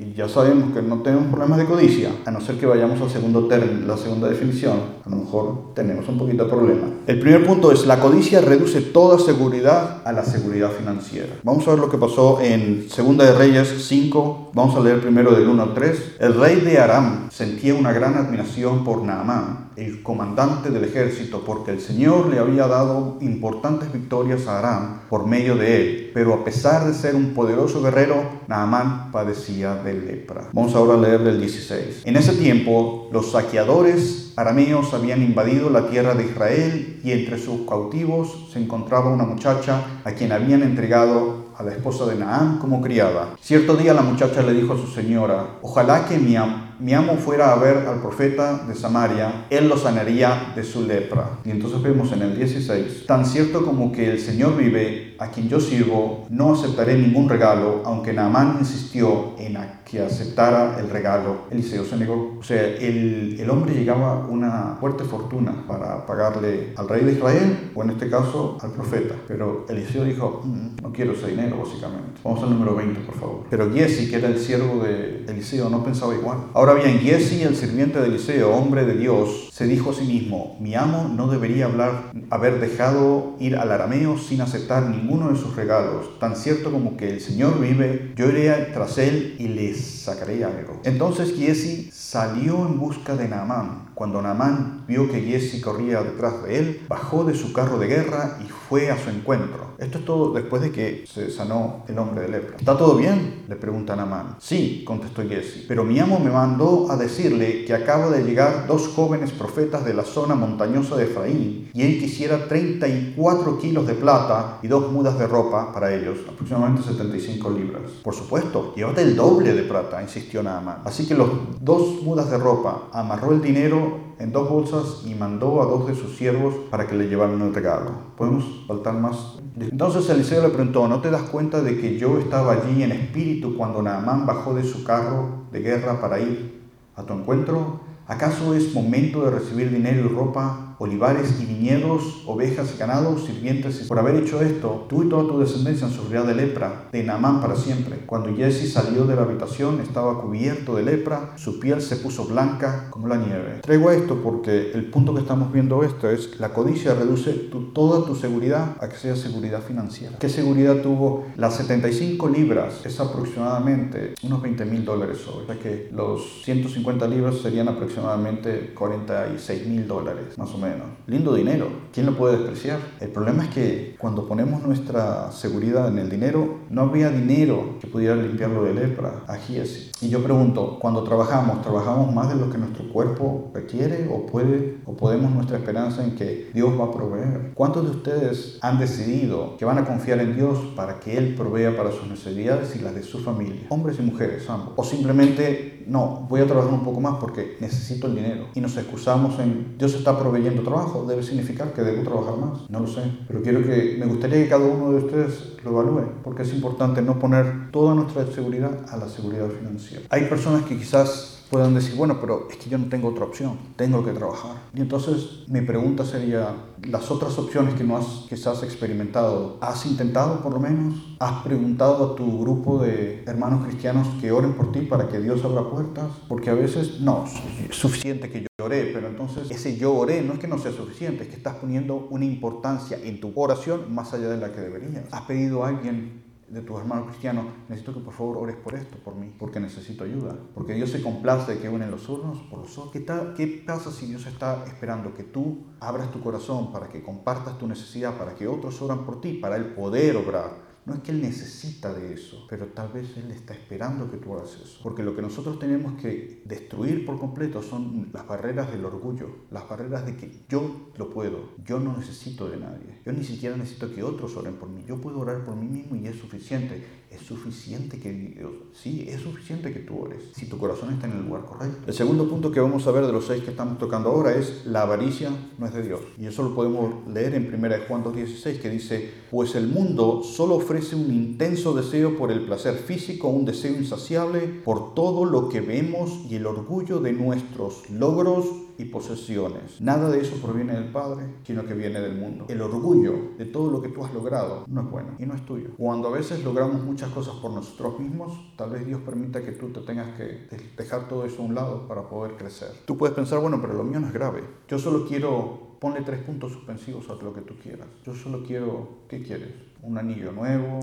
[0.00, 3.10] y ya sabemos que no tenemos problemas de codicia, a no ser que vayamos al
[3.10, 6.86] segundo término, la segunda definición, a lo mejor tenemos un poquito de problema.
[7.06, 11.34] El primer punto es la codicia reduce toda seguridad a la seguridad financiera.
[11.42, 15.32] Vamos a ver lo que pasó en Segunda de Reyes 5, vamos a leer primero
[15.32, 16.16] del 1 al 3.
[16.20, 21.70] El rey de Aram sentía una gran admiración por Naamán, el comandante del ejército, porque
[21.70, 26.44] el Señor le había dado importantes victorias a Aram por medio de él, pero a
[26.44, 30.48] pesar de ser un poderoso guerrero, Naamán padecía de lepra.
[30.52, 32.02] Vamos ahora a leer el 16.
[32.04, 37.68] En ese tiempo, los saqueadores arameos habían invadido la tierra de Israel y entre sus
[37.68, 42.80] cautivos se encontraba una muchacha a quien habían entregado a la esposa de Naam como
[42.80, 43.36] criada.
[43.38, 47.56] Cierto día la muchacha le dijo a su señora, ojalá que mi, amo fuera a
[47.56, 51.38] ver al profeta de Samaria, él lo sanaría de su lepra.
[51.44, 55.48] Y entonces vemos en el 16, tan cierto como que el Señor vive, a quien
[55.48, 59.56] yo sirvo, no aceptaré ningún regalo, aunque Naamán insistió en
[59.90, 61.46] que aceptara el regalo.
[61.50, 62.36] Eliseo se negó.
[62.38, 67.72] O sea, el, el hombre llegaba una fuerte fortuna para pagarle al rey de Israel,
[67.74, 69.16] o en este caso al profeta.
[69.26, 72.20] Pero Eliseo dijo, mm, no quiero ese dinero, básicamente.
[72.22, 73.44] Vamos al número 20, por favor.
[73.50, 76.38] Pero Giesi, que era el siervo de Eliseo, no pensaba igual.
[76.54, 80.56] Ahora bien, Giesi, el sirviente de Eliseo, hombre de Dios, se dijo a sí mismo,
[80.60, 86.18] mi amo no debería hablar, haber dejado ir al arameo sin aceptar de sus regalos.
[86.20, 90.80] Tan cierto como que el Señor vive, yo iré tras él y le sacaré algo.
[90.84, 93.90] Entonces Giesi salió en busca de Naamán.
[93.94, 98.38] Cuando Naamán vio que Giesi corría detrás de él, bajó de su carro de guerra
[98.40, 99.69] y fue a su encuentro.
[99.80, 102.58] Esto es todo después de que se sanó el hombre de lepra.
[102.58, 103.44] ¿Está todo bien?
[103.48, 104.36] le pregunta Naamán.
[104.38, 108.88] Sí, contestó Giesi, pero mi amo me mandó a decirle que acaba de llegar dos
[108.88, 114.58] jóvenes profetas de la zona montañosa de Efraín y él quisiera 34 kilos de plata
[114.62, 117.90] y dos mudas de ropa para ellos, aproximadamente 75 libras.
[118.04, 120.82] Por supuesto, llévate el doble de plata, insistió Naamán.
[120.84, 125.62] Así que los dos mudas de ropa, amarró el dinero en dos bolsas y mandó
[125.62, 127.90] a dos de sus siervos para que le llevaran el regalo.
[128.16, 129.38] ¿Podemos faltar más?
[129.58, 133.56] Entonces Eliseo le preguntó, ¿no te das cuenta de que yo estaba allí en espíritu
[133.56, 136.60] cuando Naamán bajó de su carro de guerra para ir
[136.96, 137.80] a tu encuentro?
[138.06, 143.86] ¿Acaso es momento de recibir dinero y ropa olivares y viñedos, ovejas y ganados, sirvientes.
[143.86, 147.54] Por haber hecho esto, tú y toda tu descendencia sufrirá de lepra, de Naamán para
[147.54, 147.98] siempre.
[148.06, 152.88] Cuando Jesse salió de la habitación, estaba cubierto de lepra, su piel se puso blanca
[152.88, 153.60] como la nieve.
[153.60, 157.30] Traigo esto porque el punto que estamos viendo esto es la codicia reduce
[157.74, 160.16] toda tu seguridad a que sea seguridad financiera.
[160.18, 161.26] ¿Qué seguridad tuvo?
[161.36, 165.42] Las 75 libras es aproximadamente unos 20 mil dólares hoy.
[165.42, 170.69] O sea que los 150 libras serían aproximadamente 46 mil dólares, más o menos.
[171.10, 172.78] Lindo dinero, ¿quién lo puede despreciar?
[173.00, 177.88] El problema es que cuando ponemos nuestra seguridad en el dinero, no había dinero que
[177.88, 179.24] pudiera limpiarlo de lepra.
[179.26, 179.90] Aquí así.
[180.00, 184.78] Y yo pregunto, cuando trabajamos, ¿trabajamos más de lo que nuestro cuerpo requiere o puede
[184.86, 187.52] o podemos nuestra esperanza en que Dios va a proveer?
[187.54, 191.76] ¿Cuántos de ustedes han decidido que van a confiar en Dios para que Él provea
[191.76, 193.62] para sus necesidades y las de su familia?
[193.68, 194.74] Hombres y mujeres, ambos.
[194.76, 198.46] O simplemente, no, voy a trabajar un poco más porque necesito el dinero.
[198.54, 202.70] Y nos excusamos en, Dios está proveyendo trabajo, debe significar que debo trabajar más.
[202.70, 206.04] No lo sé, pero quiero que, me gustaría que cada uno de ustedes lo evalúe,
[206.22, 210.04] porque es importante no poner toda nuestra seguridad a la seguridad financiera.
[210.10, 213.58] Hay personas que quizás puedan decir, bueno, pero es que yo no tengo otra opción,
[213.76, 214.56] tengo que trabajar.
[214.72, 220.40] Y entonces mi pregunta sería, las otras opciones que no has quizás experimentado, ¿has intentado
[220.42, 220.94] por lo menos?
[221.18, 225.44] ¿Has preguntado a tu grupo de hermanos cristianos que oren por ti para que Dios
[225.44, 226.06] abra puertas?
[226.28, 227.24] Porque a veces no,
[227.68, 230.72] es suficiente que yo oré, pero entonces ese yo oré no es que no sea
[230.72, 234.60] suficiente, es que estás poniendo una importancia en tu oración más allá de la que
[234.60, 235.04] deberías.
[235.10, 238.98] ¿Has pedido a alguien de tus hermanos cristianos, necesito que por favor ores por esto,
[238.98, 240.36] por mí, porque necesito ayuda.
[240.52, 242.92] Porque Dios se complace de que unen los unos por los otros.
[242.92, 247.02] ¿Qué, tal, ¿Qué pasa si Dios está esperando que tú abras tu corazón para que
[247.02, 250.69] compartas tu necesidad, para que otros oran por ti, para Él poder obrar?
[250.90, 254.34] No es que Él necesita de eso, pero tal vez Él está esperando que tú
[254.34, 254.80] hagas eso.
[254.82, 259.68] Porque lo que nosotros tenemos que destruir por completo son las barreras del orgullo, las
[259.68, 263.94] barreras de que yo lo puedo, yo no necesito de nadie, yo ni siquiera necesito
[263.94, 266.82] que otros oren por mí, yo puedo orar por mí mismo y es suficiente.
[267.10, 271.14] Es suficiente que Dios, sí, es suficiente que tú ores, si tu corazón está en
[271.14, 271.78] el lugar correcto.
[271.88, 274.64] El segundo punto que vamos a ver de los seis que estamos tocando ahora es
[274.64, 276.00] la avaricia no es de Dios.
[276.18, 280.54] Y eso lo podemos leer en 1 Juan 2.16 que dice, pues el mundo solo
[280.54, 285.60] ofrece un intenso deseo por el placer físico, un deseo insaciable por todo lo que
[285.60, 288.46] vemos y el orgullo de nuestros logros
[288.80, 289.80] y posesiones.
[289.80, 292.46] Nada de eso proviene del Padre, sino que viene del mundo.
[292.48, 295.44] El orgullo de todo lo que tú has logrado no es bueno y no es
[295.44, 295.70] tuyo.
[295.76, 299.68] Cuando a veces logramos muchas cosas por nosotros mismos, tal vez Dios permita que tú
[299.68, 302.70] te tengas que dejar todo eso a un lado para poder crecer.
[302.86, 304.44] Tú puedes pensar, bueno, pero lo mío no es grave.
[304.66, 307.86] Yo solo quiero, ponle tres puntos suspensivos a lo que tú quieras.
[308.04, 309.52] Yo solo quiero, ¿qué quieres?
[309.82, 310.80] Un anillo nuevo,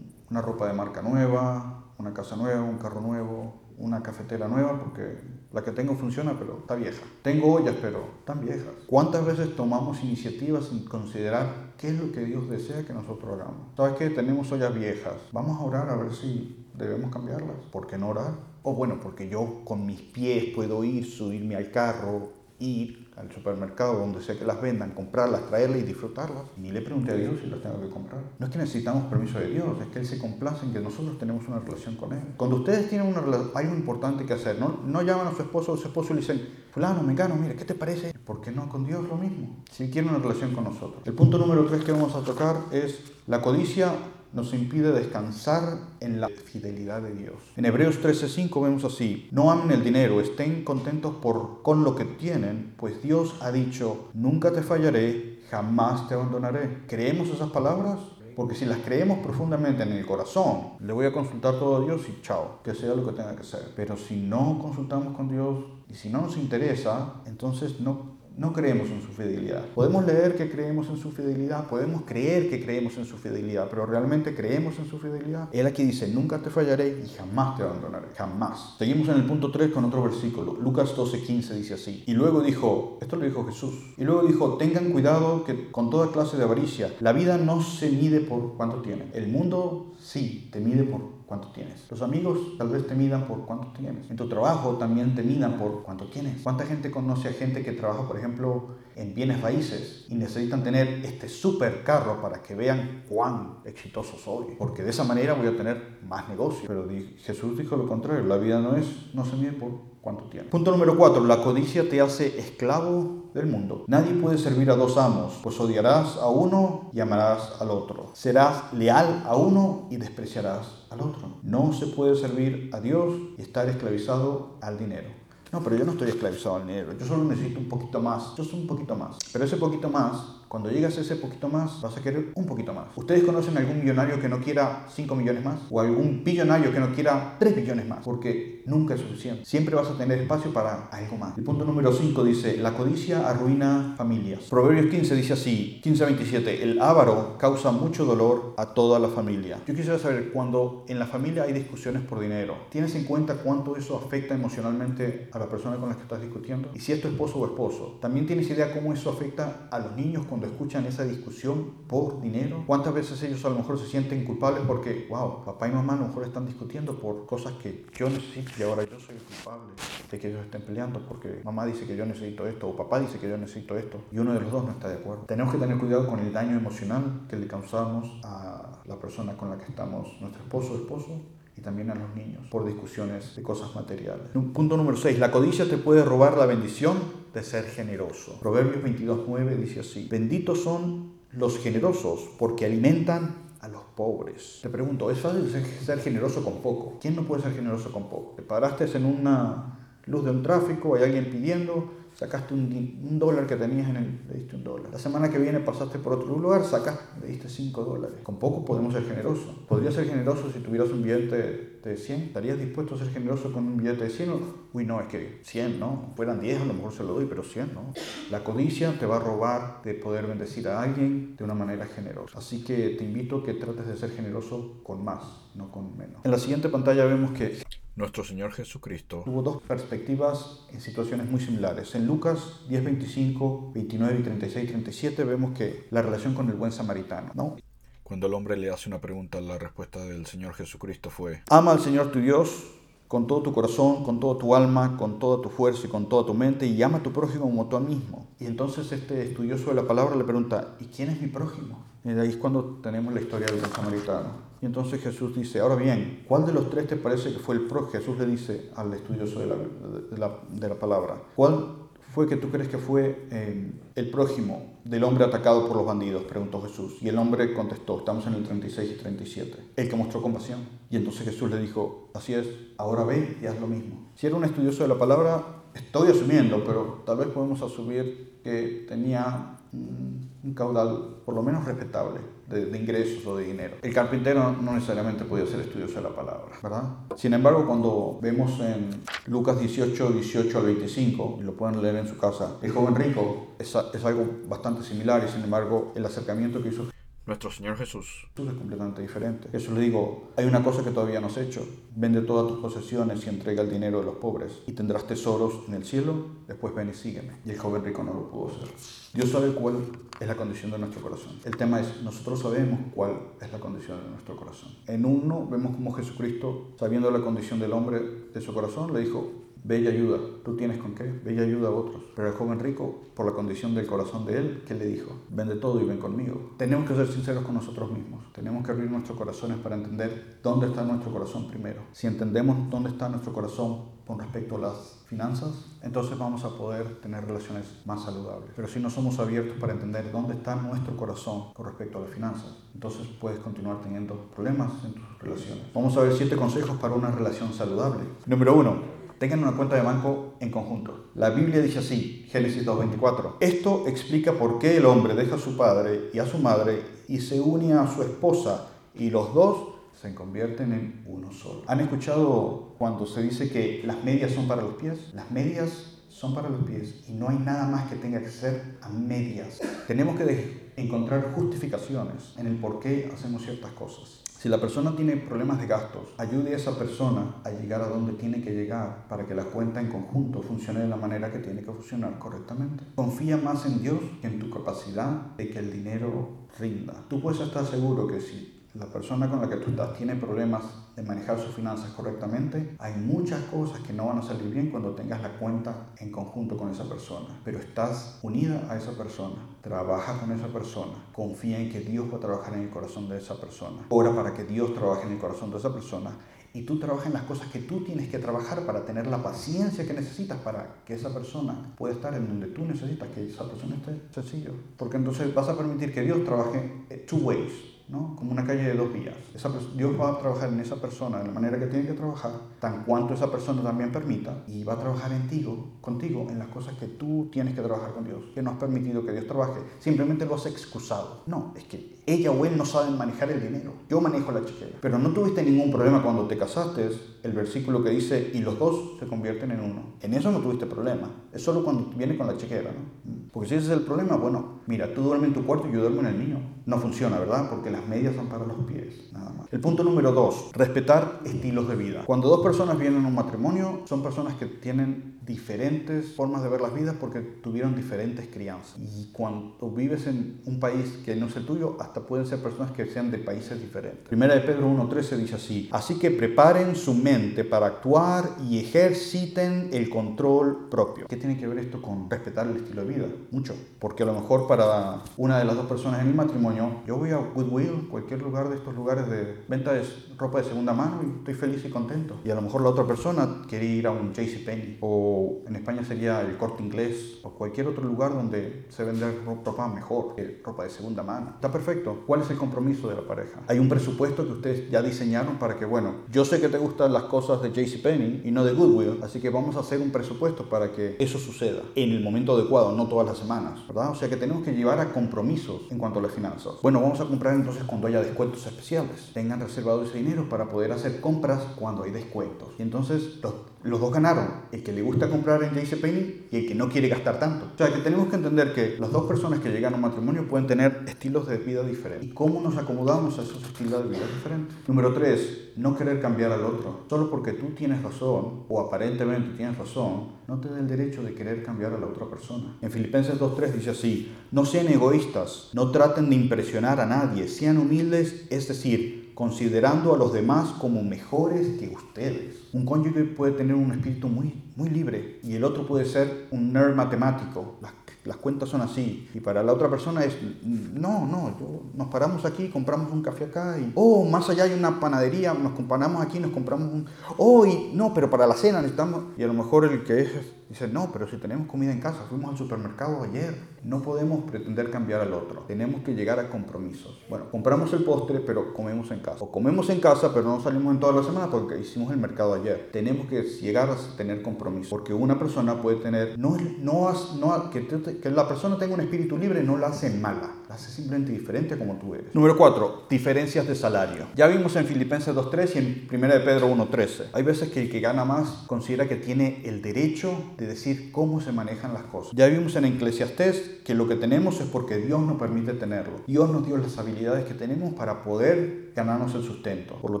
[0.28, 5.18] una ropa de marca nueva, una casa nueva, un carro nuevo, una cafetera nueva porque
[5.52, 7.02] la que tengo funciona pero está vieja.
[7.22, 8.74] Tengo ollas pero están viejas.
[8.86, 13.74] ¿Cuántas veces tomamos iniciativas sin considerar qué es lo que Dios desea que nosotros hagamos?
[13.76, 14.10] ¿Sabes qué?
[14.10, 15.14] Tenemos ollas viejas.
[15.32, 17.56] Vamos a orar a ver si debemos cambiarlas.
[17.72, 18.32] ¿Por qué no orar?
[18.62, 23.98] O bueno, porque yo con mis pies puedo ir, subirme al carro, ir al supermercado,
[23.98, 26.44] donde sea que las vendan, comprarlas, traerlas y disfrutarlas.
[26.56, 28.20] Ni le pregunté a Dios si las tengo que comprar.
[28.38, 31.18] No es que necesitamos permiso de Dios, es que Él se complace en que nosotros
[31.18, 32.20] tenemos una relación con Él.
[32.36, 34.58] Cuando ustedes tienen una relación, algo importante que hacer.
[34.58, 37.54] No, no llaman a su esposo o su esposo y le dicen, fulano, mecano, mira,
[37.56, 38.12] ¿qué te parece?
[38.24, 39.64] ¿Por qué no con Dios lo mismo?
[39.70, 41.02] Si quieren una relación con nosotros.
[41.04, 43.92] El punto número tres que vamos a tocar es la codicia
[44.32, 47.36] nos impide descansar en la fidelidad de Dios.
[47.56, 52.04] En Hebreos 13:5 vemos así, no amen el dinero, estén contentos por, con lo que
[52.04, 56.84] tienen, pues Dios ha dicho, nunca te fallaré, jamás te abandonaré.
[56.86, 57.98] ¿Creemos esas palabras?
[58.36, 62.02] Porque si las creemos profundamente en el corazón, le voy a consultar todo a Dios
[62.08, 63.72] y chao, que sea lo que tenga que ser.
[63.74, 68.88] Pero si no consultamos con Dios y si no nos interesa, entonces no no creemos
[68.90, 69.66] en su fidelidad.
[69.74, 73.84] Podemos leer que creemos en su fidelidad, podemos creer que creemos en su fidelidad, pero
[73.84, 75.48] realmente creemos en su fidelidad.
[75.52, 78.76] Él aquí dice, nunca te fallaré y jamás te abandonaré, jamás.
[78.78, 80.54] Seguimos en el punto 3 con otro versículo.
[80.54, 82.04] Lucas 12:15 dice así.
[82.06, 86.12] Y luego dijo, esto lo dijo Jesús, y luego dijo, tengan cuidado que con toda
[86.12, 89.10] clase de avaricia, la vida no se mide por cuánto tiene.
[89.14, 91.88] El mundo sí te mide por cuánto tienes.
[91.90, 94.10] Los amigos tal vez te midan por cuánto tienes.
[94.10, 96.40] En tu trabajo también te midan por cuánto tienes.
[96.42, 101.04] ¿Cuánta gente conoce a gente que trabaja, por ejemplo, en bienes raíces y necesitan tener
[101.04, 104.56] este super carro para que vean cuán exitoso soy?
[104.58, 106.64] Porque de esa manera voy a tener más negocio.
[106.66, 106.86] Pero
[107.18, 110.50] Jesús dijo lo contrario, la vida no es, no se mide por cuánto tienes.
[110.50, 113.84] Punto número 4, la codicia te hace esclavo del mundo.
[113.86, 118.10] Nadie puede servir a dos amos, pues odiarás a uno y amarás al otro.
[118.14, 121.38] Serás leal a uno y despreciarás al otro.
[121.42, 125.17] No se puede servir a Dios y estar esclavizado al dinero.
[125.52, 126.92] No, pero yo no estoy esclavizado al dinero.
[126.98, 128.34] Yo solo necesito un poquito más.
[128.36, 129.16] Yo soy un poquito más.
[129.32, 132.72] Pero ese poquito más cuando llegas a ese poquito más, vas a querer un poquito
[132.72, 132.86] más.
[132.96, 135.60] ¿Ustedes conocen algún millonario que no quiera 5 millones más?
[135.70, 137.98] ¿O algún billonario que no quiera 3 billones más?
[138.02, 139.44] Porque nunca es suficiente.
[139.44, 141.36] Siempre vas a tener espacio para algo más.
[141.36, 144.44] El punto número 5 dice, la codicia arruina familias.
[144.50, 149.60] Proverbios 15 dice así, 15-27, el avaro causa mucho dolor a toda la familia.
[149.66, 153.76] Yo quisiera saber, cuando en la familia hay discusiones por dinero, ¿tienes en cuenta cuánto
[153.76, 156.70] eso afecta emocionalmente a la persona con la que estás discutiendo?
[156.74, 159.96] Y si es tu esposo o esposo, ¿también tienes idea cómo eso afecta a los
[159.96, 162.64] niños cuando escuchan esa discusión por dinero?
[162.66, 165.96] ¿Cuántas veces ellos a lo mejor se sienten culpables porque, wow, papá y mamá a
[165.96, 169.72] lo mejor están discutiendo por cosas que yo necesito y ahora yo soy culpable
[170.10, 173.18] de que ellos estén peleando porque mamá dice que yo necesito esto o papá dice
[173.18, 175.24] que yo necesito esto y uno de los dos no está de acuerdo?
[175.26, 179.50] Tenemos que tener cuidado con el daño emocional que le causamos a la persona con
[179.50, 181.20] la que estamos, nuestro esposo o esposo,
[181.56, 184.28] y también a los niños por discusiones de cosas materiales.
[184.30, 185.18] Punto número 6.
[185.18, 186.96] La codicia te puede robar la bendición
[187.34, 188.38] de ser generoso.
[188.40, 190.06] Proverbios 22.9 dice así.
[190.08, 194.60] Benditos son los generosos porque alimentan a los pobres.
[194.62, 195.50] Te pregunto, ¿es fácil
[195.84, 196.98] ser generoso con poco?
[197.00, 198.34] ¿Quién no puede ser generoso con poco?
[198.36, 203.54] Te paraste en una luz de un tráfico, hay alguien pidiendo, sacaste un, dólar que
[203.54, 204.90] tenías en el, le diste un dólar.
[204.90, 208.16] La semana que viene pasaste por otro lugar, sacaste, le diste cinco dólares.
[208.24, 209.54] Con poco podemos ser generosos.
[209.68, 212.22] ¿Podrías ser generoso si tuvieras un billete de 100?
[212.22, 214.32] ¿Estarías dispuesto a ser generoso con un billete de 100?
[214.72, 216.12] Uy, no, es que 100, ¿no?
[216.16, 217.92] Fueran 10, a lo mejor se lo doy, pero 100, ¿no?
[218.32, 222.38] La codicia te va a robar de poder bendecir a alguien de una manera generosa.
[222.38, 225.22] Así que te invito a que trates de ser generoso con más,
[225.54, 226.24] no con menos.
[226.24, 227.58] En la siguiente pantalla vemos que
[227.98, 231.96] nuestro Señor Jesucristo tuvo dos perspectivas en situaciones muy similares.
[231.96, 236.70] En Lucas 10, 25, 29 y 36, 37 vemos que la relación con el buen
[236.70, 237.56] samaritano, ¿no?
[238.04, 241.80] Cuando el hombre le hace una pregunta, la respuesta del Señor Jesucristo fue, Ama al
[241.80, 242.68] Señor tu Dios
[243.08, 246.24] con todo tu corazón, con toda tu alma, con toda tu fuerza y con toda
[246.24, 248.28] tu mente y ama a tu prójimo como tú mismo.
[248.38, 251.84] Y entonces este estudioso de la palabra le pregunta, ¿y quién es mi prójimo?
[252.04, 254.47] Y ahí es cuando tenemos la historia del samaritano.
[254.60, 257.62] Y entonces Jesús dice, ahora bien, ¿cuál de los tres te parece que fue el
[257.62, 257.92] prójimo?
[257.92, 262.36] Jesús le dice al estudioso de la, de la, de la palabra, ¿cuál fue que
[262.36, 266.24] tú crees que fue eh, el prójimo del hombre atacado por los bandidos?
[266.24, 266.96] Preguntó Jesús.
[267.00, 270.60] Y el hombre contestó, estamos en el 36 y 37, el que mostró compasión.
[270.90, 274.10] Y entonces Jesús le dijo, así es, ahora ve y haz lo mismo.
[274.16, 275.44] Si era un estudioso de la palabra,
[275.74, 282.37] estoy asumiendo, pero tal vez podemos asumir que tenía un caudal por lo menos respetable
[282.48, 283.76] de, ingresos o de dinero.
[283.82, 286.82] El carpintero no necesariamente podía ser estudioso de la palabra, ¿verdad?
[287.16, 288.90] Sin embargo, cuando vemos en
[289.26, 293.48] Lucas 18, 18 al 25, y lo pueden leer en su casa, el joven rico
[293.58, 296.86] es, es algo bastante similar y sin embargo el acercamiento que hizo
[297.28, 298.26] nuestro Señor Jesús.
[298.34, 299.48] Jesús es completamente diferente.
[299.50, 301.64] Jesús le digo, hay una cosa que todavía no has hecho.
[301.94, 305.74] Vende todas tus posesiones y entrega el dinero de los pobres y tendrás tesoros en
[305.74, 306.14] el cielo.
[306.46, 307.34] Después ven y sígueme.
[307.44, 308.68] Y el joven rico no lo pudo hacer.
[309.12, 309.76] Dios sabe cuál
[310.18, 311.38] es la condición de nuestro corazón.
[311.44, 314.70] El tema es, nosotros sabemos cuál es la condición de nuestro corazón.
[314.86, 318.00] En uno vemos como Jesucristo, sabiendo la condición del hombre
[318.32, 319.30] de su corazón, le dijo,
[319.64, 320.18] Bella ayuda.
[320.44, 321.04] ¿Tú tienes con qué?
[321.04, 322.02] Bella ayuda a otros.
[322.14, 325.12] Pero el joven rico, por la condición del corazón de él, ¿qué le dijo?
[325.30, 326.52] Vende todo y ven conmigo.
[326.56, 328.32] Tenemos que ser sinceros con nosotros mismos.
[328.32, 331.82] Tenemos que abrir nuestros corazones para entender dónde está nuestro corazón primero.
[331.92, 337.00] Si entendemos dónde está nuestro corazón con respecto a las finanzas, entonces vamos a poder
[337.00, 338.50] tener relaciones más saludables.
[338.56, 342.10] Pero si no somos abiertos para entender dónde está nuestro corazón con respecto a las
[342.10, 345.64] finanzas, entonces puedes continuar teniendo problemas en tus relaciones.
[345.74, 348.04] Vamos a ver siete consejos para una relación saludable.
[348.24, 351.10] Número uno, tengan una cuenta de banco en conjunto.
[351.14, 353.34] La Biblia dice así, Génesis 2.24.
[353.40, 357.18] Esto explica por qué el hombre deja a su padre y a su madre y
[357.18, 361.62] se une a su esposa y los dos se convierten en uno solo.
[361.66, 365.12] ¿Han escuchado cuando se dice que las medias son para los pies?
[365.14, 368.78] Las medias son para los pies y no hay nada más que tenga que ser
[368.80, 369.60] a medias.
[369.86, 374.22] Tenemos que encontrar justificaciones en el por qué hacemos ciertas cosas.
[374.38, 378.12] Si la persona tiene problemas de gastos, ayude a esa persona a llegar a donde
[378.12, 381.64] tiene que llegar para que la cuenta en conjunto funcione de la manera que tiene
[381.64, 382.84] que funcionar correctamente.
[382.94, 386.94] Confía más en Dios que en tu capacidad de que el dinero rinda.
[387.08, 390.62] Tú puedes estar seguro que si la persona con la que tú estás tiene problemas
[390.94, 394.94] de manejar sus finanzas correctamente, hay muchas cosas que no van a salir bien cuando
[394.94, 397.28] tengas la cuenta en conjunto con esa persona.
[397.44, 402.18] Pero estás unida a esa persona, trabaja con esa persona, confía en que Dios va
[402.18, 405.18] a trabajar en el corazón de esa persona, ora para que Dios trabaje en el
[405.18, 406.12] corazón de esa persona
[406.54, 409.86] y tú trabajas en las cosas que tú tienes que trabajar para tener la paciencia
[409.86, 413.76] que necesitas para que esa persona pueda estar en donde tú necesitas que esa persona
[413.76, 414.52] esté sencillo.
[414.76, 418.14] Porque entonces vas a permitir que Dios trabaje eh, two ways ¿no?
[418.16, 419.16] como una calle de dos vías.
[419.34, 422.32] Esa, Dios va a trabajar en esa persona de la manera que tiene que trabajar,
[422.60, 425.46] tan cuanto esa persona también permita, y va a trabajar en ti,
[425.80, 429.04] contigo en las cosas que tú tienes que trabajar con Dios, que no has permitido
[429.04, 431.22] que Dios trabaje, simplemente lo has excusado.
[431.26, 433.72] No, es que ella o él no saben manejar el dinero.
[433.88, 434.78] Yo manejo la chequera.
[434.80, 436.88] Pero no tuviste ningún problema cuando te casaste,
[437.22, 439.94] el versículo que dice, y los dos se convierten en uno.
[440.00, 441.10] En eso no tuviste problema.
[441.32, 442.98] Es solo cuando viene con la chequera, ¿no?
[443.32, 445.80] Porque si ese es el problema, bueno, mira, tú duermes en tu cuarto y yo
[445.80, 446.38] duermo en el mío.
[446.66, 447.50] No funciona, ¿verdad?
[447.50, 449.52] Porque las medias son para los pies, nada más.
[449.52, 452.02] El punto número dos, respetar estilos de vida.
[452.06, 456.62] Cuando dos personas vienen a un matrimonio, son personas que tienen diferentes formas de ver
[456.62, 458.78] las vidas porque tuvieron diferentes crianzas.
[458.78, 462.72] Y cuando vives en un país que no es el tuyo, hasta pueden ser personas
[462.72, 464.08] que sean de países diferentes.
[464.08, 469.68] Primera de Pedro 1.13 dice así, así que preparen su mente para actuar y ejerciten
[469.72, 471.06] el control propio.
[471.06, 473.06] ¿Qué tiene que ver esto con respetar el estilo de vida?
[473.30, 473.54] Mucho.
[473.78, 477.10] Porque a lo mejor para una de las dos personas en el matrimonio, yo voy
[477.10, 479.82] a Goodwill, cualquier lugar de estos lugares de venta de
[480.18, 482.16] ropa de segunda mano y estoy feliz y contento.
[482.24, 485.84] Y a lo mejor la otra persona quiere ir a un JCPenney o en España
[485.84, 489.06] sería el Corte Inglés o cualquier otro lugar donde se vende
[489.44, 491.30] ropa mejor que ropa de segunda mano.
[491.34, 492.02] Está perfecto.
[492.06, 493.42] ¿Cuál es el compromiso de la pareja?
[493.46, 496.92] Hay un presupuesto que ustedes ya diseñaron para que, bueno, yo sé que te gustan
[496.92, 500.48] las cosas de JCPenney y no de Goodwill, así que vamos a hacer un presupuesto
[500.48, 503.90] para que eso suceda en el momento adecuado, no todas las semanas, ¿verdad?
[503.90, 506.54] O sea que tenemos que llevar a compromisos en cuanto a las finanzas.
[506.62, 509.10] Bueno, vamos a comprar entonces cuando haya descuentos especiales.
[509.14, 512.48] Tengan reservado ese dinero para poder hacer compras cuando hay descuentos.
[512.58, 514.28] Y entonces los, los dos ganaron.
[514.52, 517.46] El que le gusta comprar en JCPenney y el que no quiere gastar tanto.
[517.54, 520.28] O sea que tenemos que entender que las dos personas que llegan a un matrimonio
[520.28, 522.08] pueden tener estilos de vida diferentes.
[522.08, 524.54] ¿Y cómo nos acomodamos a esos estilos de vida diferentes?
[524.66, 526.80] Número tres, no querer cambiar al otro.
[526.88, 531.14] Solo porque tú tienes razón o aparentemente tienes razón, no te da el derecho de
[531.14, 532.56] querer cambiar a la otra persona.
[532.62, 537.58] En Filipenses 2.3 dice así, no sean egoístas, no traten de impresionar a nadie, sean
[537.58, 542.36] humildes, es decir, considerando a los demás como mejores que ustedes.
[542.52, 546.52] Un cónyuge puede tener un espíritu muy, muy libre y el otro puede ser un
[546.52, 547.56] nerd matemático.
[547.60, 547.72] Las,
[548.04, 549.10] las cuentas son así.
[549.12, 551.34] Y para la otra persona es, no, no,
[551.74, 555.54] nos paramos aquí, compramos un café acá y, oh, más allá hay una panadería, nos
[555.54, 559.26] comparamos aquí, nos compramos un, oh, y, no, pero para la cena necesitamos, y a
[559.26, 560.10] lo mejor el que es
[560.48, 563.34] Dice, no, pero si tenemos comida en casa, fuimos al supermercado ayer.
[563.64, 565.42] No podemos pretender cambiar al otro.
[565.42, 567.04] Tenemos que llegar a compromisos.
[567.10, 569.24] Bueno, compramos el postre, pero comemos en casa.
[569.24, 572.32] O comemos en casa, pero no salimos en toda la semana porque hicimos el mercado
[572.32, 572.70] ayer.
[572.72, 574.70] Tenemos que llegar a tener compromisos.
[574.70, 577.66] Porque una persona puede tener, no, no, no que,
[578.00, 580.37] que la persona tenga un espíritu libre no la hace mala.
[580.48, 582.14] Hace simplemente diferente como tú eres.
[582.14, 582.86] Número 4.
[582.88, 584.06] Diferencias de salario.
[584.16, 587.10] Ya vimos en Filipenses 2.3 y en 1 de Pedro 1.13.
[587.12, 591.20] Hay veces que el que gana más considera que tiene el derecho de decir cómo
[591.20, 592.12] se manejan las cosas.
[592.14, 596.00] Ya vimos en Eclesiastés que lo que tenemos es porque Dios nos permite tenerlo.
[596.06, 599.76] Dios nos dio las habilidades que tenemos para poder ganarnos el sustento.
[599.82, 600.00] Por lo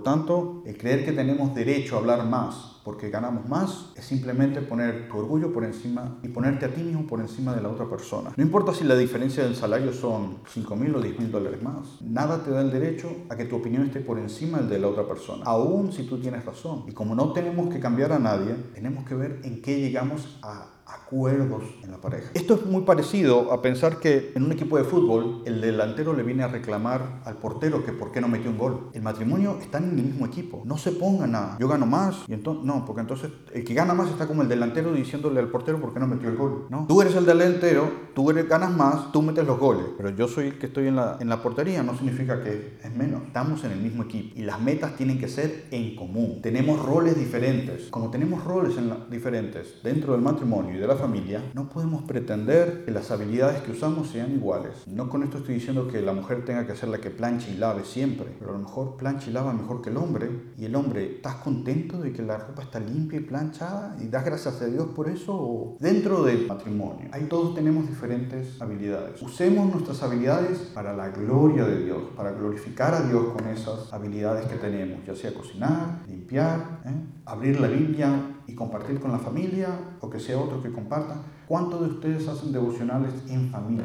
[0.00, 5.08] tanto, el creer que tenemos derecho a hablar más porque ganamos más es simplemente poner
[5.08, 8.32] tu orgullo por encima y ponerte a ti mismo por encima de la otra persona.
[8.36, 12.00] No importa si la diferencia del salario son 5 mil o 10 mil dólares más.
[12.00, 15.06] Nada te da el derecho a que tu opinión esté por encima de la otra
[15.06, 16.84] persona, aun si tú tienes razón.
[16.86, 20.77] Y como no tenemos que cambiar a nadie, tenemos que ver en qué llegamos a
[21.08, 22.30] acuerdos en la pareja.
[22.34, 26.22] Esto es muy parecido a pensar que en un equipo de fútbol el delantero le
[26.22, 28.90] viene a reclamar al portero que por qué no metió un gol.
[28.92, 30.62] El matrimonio está en el mismo equipo.
[30.66, 33.94] No se pongan a yo gano más y entonces no, porque entonces el que gana
[33.94, 36.66] más está como el delantero diciéndole al portero por qué no metió el gol.
[36.68, 40.28] No, tú eres el delantero, tú eres, ganas más, tú metes los goles, pero yo
[40.28, 43.22] soy el que estoy en la, en la portería, no significa que es menos.
[43.22, 46.40] Estamos en el mismo equipo y las metas tienen que ser en común.
[46.42, 47.88] Tenemos roles diferentes.
[47.88, 52.90] Como tenemos roles en diferentes dentro del matrimonio de la familia, no podemos pretender que
[52.90, 54.86] las habilidades que usamos sean iguales.
[54.86, 57.56] No con esto estoy diciendo que la mujer tenga que ser la que planche y
[57.56, 60.28] lave siempre, pero a lo mejor plancha y lava mejor que el hombre.
[60.58, 63.96] Y el hombre, ¿estás contento de que la ropa está limpia y planchada?
[64.00, 65.34] ¿Y das gracias a Dios por eso?
[65.34, 69.22] ¿O dentro del matrimonio, ahí todos tenemos diferentes habilidades.
[69.22, 74.46] Usemos nuestras habilidades para la gloria de Dios, para glorificar a Dios con esas habilidades
[74.46, 76.90] que tenemos, ya sea cocinar, limpiar, ¿eh?
[77.24, 79.68] abrir la Biblia y compartir con la familia
[80.00, 81.22] o que sea otro que comparta.
[81.46, 83.84] ¿Cuántos de ustedes hacen devocionales en familia?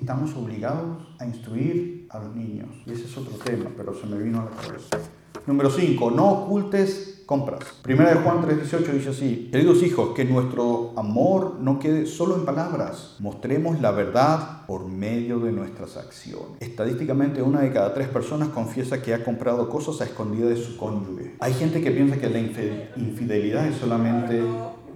[0.00, 2.68] Estamos obligados a instruir a los niños.
[2.86, 4.98] Y ese es otro tema, pero se me vino a la cabeza.
[5.46, 6.10] Número 5.
[6.10, 7.60] No ocultes compras.
[7.82, 12.46] Primera de Juan 3:18 dice así, queridos hijos, que nuestro amor no quede solo en
[12.46, 16.56] palabras, mostremos la verdad por medio de nuestras acciones.
[16.60, 20.78] Estadísticamente una de cada tres personas confiesa que ha comprado cosas a escondidas de su
[20.78, 21.36] cónyuge.
[21.40, 24.42] Hay gente que piensa que la infidelidad es solamente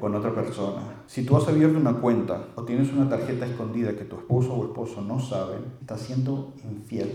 [0.01, 1.05] con otra persona.
[1.07, 4.65] Si tú has abierto una cuenta o tienes una tarjeta escondida que tu esposo o
[4.65, 7.13] esposo no saben, estás siendo infiel.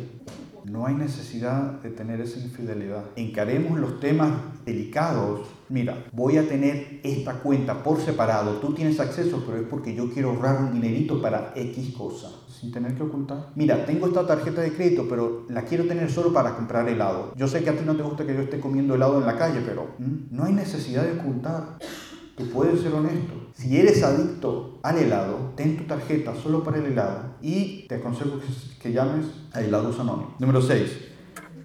[0.70, 3.06] No hay necesidad de tener esa infidelidad.
[3.16, 4.32] Encaremos los temas
[4.66, 5.48] delicados.
[5.70, 8.58] Mira, voy a tener esta cuenta por separado.
[8.58, 12.74] Tú tienes acceso, pero es porque yo quiero ahorrar un dinerito para X cosa, sin
[12.74, 13.52] tener que ocultar.
[13.56, 17.32] Mira, tengo esta tarjeta de crédito, pero la quiero tener solo para comprar helado.
[17.38, 19.38] Yo sé que a ti no te gusta que yo esté comiendo helado en la
[19.38, 21.78] calle, pero no hay necesidad de ocultar.
[22.36, 23.34] Tú puedes ser honesto.
[23.54, 28.40] Si eres adicto al helado, ten tu tarjeta solo para el helado y te aconsejo
[28.82, 30.40] que, llames a Helados Anónimos.
[30.40, 30.98] Número 6.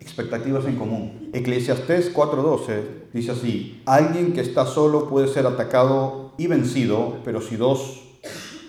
[0.01, 1.31] Expectativas en común.
[1.33, 7.57] Eclesiastés 4:12 dice así, alguien que está solo puede ser atacado y vencido, pero si
[7.57, 8.03] dos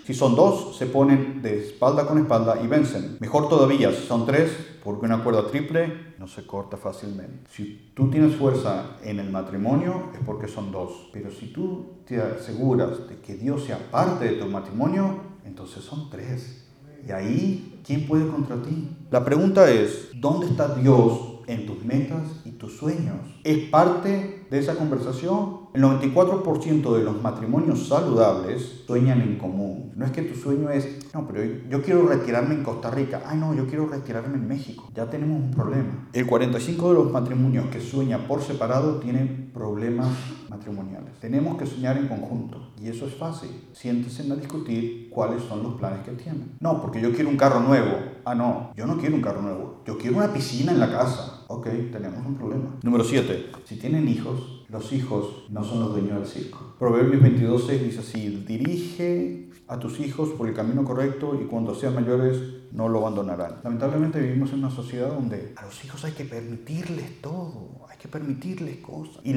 [0.04, 3.16] si son dos, se ponen de espalda con espalda y vencen.
[3.20, 7.48] Mejor todavía, si son tres, porque una cuerda triple no se corta fácilmente.
[7.50, 11.08] Si tú tienes fuerza en el matrimonio es porque son dos.
[11.10, 16.10] Pero si tú te aseguras de que Dios sea parte de tu matrimonio, entonces son
[16.10, 16.63] tres.
[17.06, 18.88] Y ahí, ¿quién puede contra ti?
[19.10, 23.16] La pregunta es, ¿dónde está Dios en tus metas y tus sueños.
[23.42, 25.63] Es parte de esa conversación.
[25.74, 29.90] El 94% de los matrimonios saludables sueñan en común.
[29.96, 33.24] No es que tu sueño es, no, pero yo quiero retirarme en Costa Rica.
[33.26, 34.88] Ay, no, yo quiero retirarme en México.
[34.94, 36.08] Ya tenemos un problema.
[36.12, 40.06] El 45% de los matrimonios que sueñan por separado tienen problemas
[40.48, 41.18] matrimoniales.
[41.20, 43.50] Tenemos que soñar en conjunto y eso es fácil.
[43.72, 46.52] Siéntese a discutir cuáles son los planes que tienen.
[46.60, 47.96] No, porque yo quiero un carro nuevo.
[48.24, 49.82] Ah, no, yo no quiero un carro nuevo.
[49.84, 51.44] Yo quiero una piscina en la casa.
[51.48, 52.76] Ok, tenemos un problema.
[52.82, 53.50] Número 7.
[53.64, 56.74] Si tienen hijos, los hijos no son los dueños del circo.
[56.78, 61.94] Proverbios 22.6 dice así, dirige a tus hijos por el camino correcto y cuando sean
[61.94, 62.38] mayores
[62.72, 63.60] no lo abandonarán.
[63.62, 68.08] Lamentablemente vivimos en una sociedad donde a los hijos hay que permitirles todo, hay que
[68.08, 69.20] permitirles cosas.
[69.24, 69.32] Y,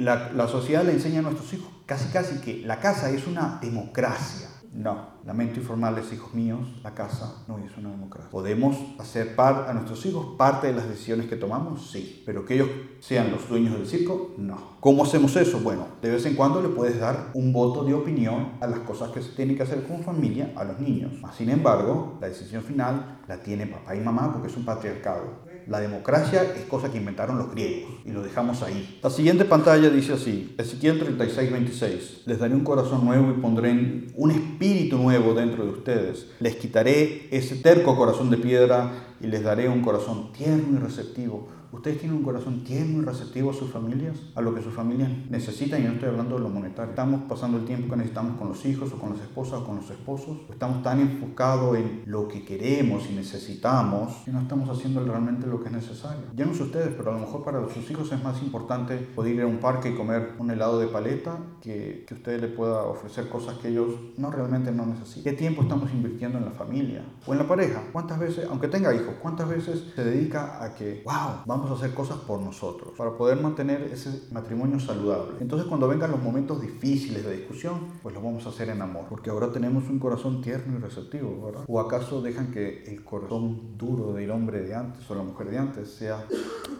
[0.00, 3.58] la, la sociedad le enseña a nuestros hijos casi casi que la casa es una
[3.62, 4.48] democracia.
[4.78, 8.30] No, lamento informarles, hijos míos, la casa no es una democracia.
[8.30, 11.90] ¿Podemos hacer par a nuestros hijos parte de las decisiones que tomamos?
[11.90, 12.22] Sí.
[12.24, 12.68] Pero que ellos
[13.00, 14.78] sean los dueños del circo, no.
[14.78, 15.58] ¿Cómo hacemos eso?
[15.58, 19.10] Bueno, de vez en cuando le puedes dar un voto de opinión a las cosas
[19.10, 21.14] que se tienen que hacer como familia a los niños.
[21.36, 25.47] Sin embargo, la decisión final la tiene papá y mamá porque es un patriarcado.
[25.68, 28.98] La democracia es cosa que inventaron los griegos y lo dejamos ahí.
[29.02, 32.22] La siguiente pantalla dice así, Ezequiel 36, 26.
[32.24, 36.26] Les daré un corazón nuevo y pondré un espíritu nuevo dentro de ustedes.
[36.40, 41.57] Les quitaré ese terco corazón de piedra y les daré un corazón tierno y receptivo
[41.72, 44.16] ¿Ustedes tienen un corazón tierno y receptivo a sus familias?
[44.34, 46.90] A lo que sus familias necesitan, y no estoy hablando de lo monetario.
[46.90, 49.76] Estamos pasando el tiempo que necesitamos con los hijos, o con las esposas, o con
[49.76, 50.38] los esposos.
[50.50, 55.60] Estamos tan enfocados en lo que queremos y necesitamos que no estamos haciendo realmente lo
[55.60, 56.22] que es necesario.
[56.34, 59.34] Ya no sé ustedes, pero a lo mejor para sus hijos es más importante poder
[59.34, 62.84] ir a un parque y comer un helado de paleta que que usted le pueda
[62.84, 65.24] ofrecer cosas que ellos no realmente no necesitan.
[65.24, 67.82] ¿Qué tiempo estamos invirtiendo en la familia o en la pareja?
[67.92, 71.74] ¿Cuántas veces, aunque tenga hijos, cuántas veces se dedica a que, wow, vamos vamos a
[71.74, 75.38] hacer cosas por nosotros, para poder mantener ese matrimonio saludable.
[75.40, 79.06] Entonces cuando vengan los momentos difíciles de discusión, pues lo vamos a hacer en amor,
[79.08, 81.64] porque ahora tenemos un corazón tierno y receptivo, ¿verdad?
[81.66, 85.58] ¿O acaso dejan que el corazón duro del hombre de antes o la mujer de
[85.58, 86.24] antes sea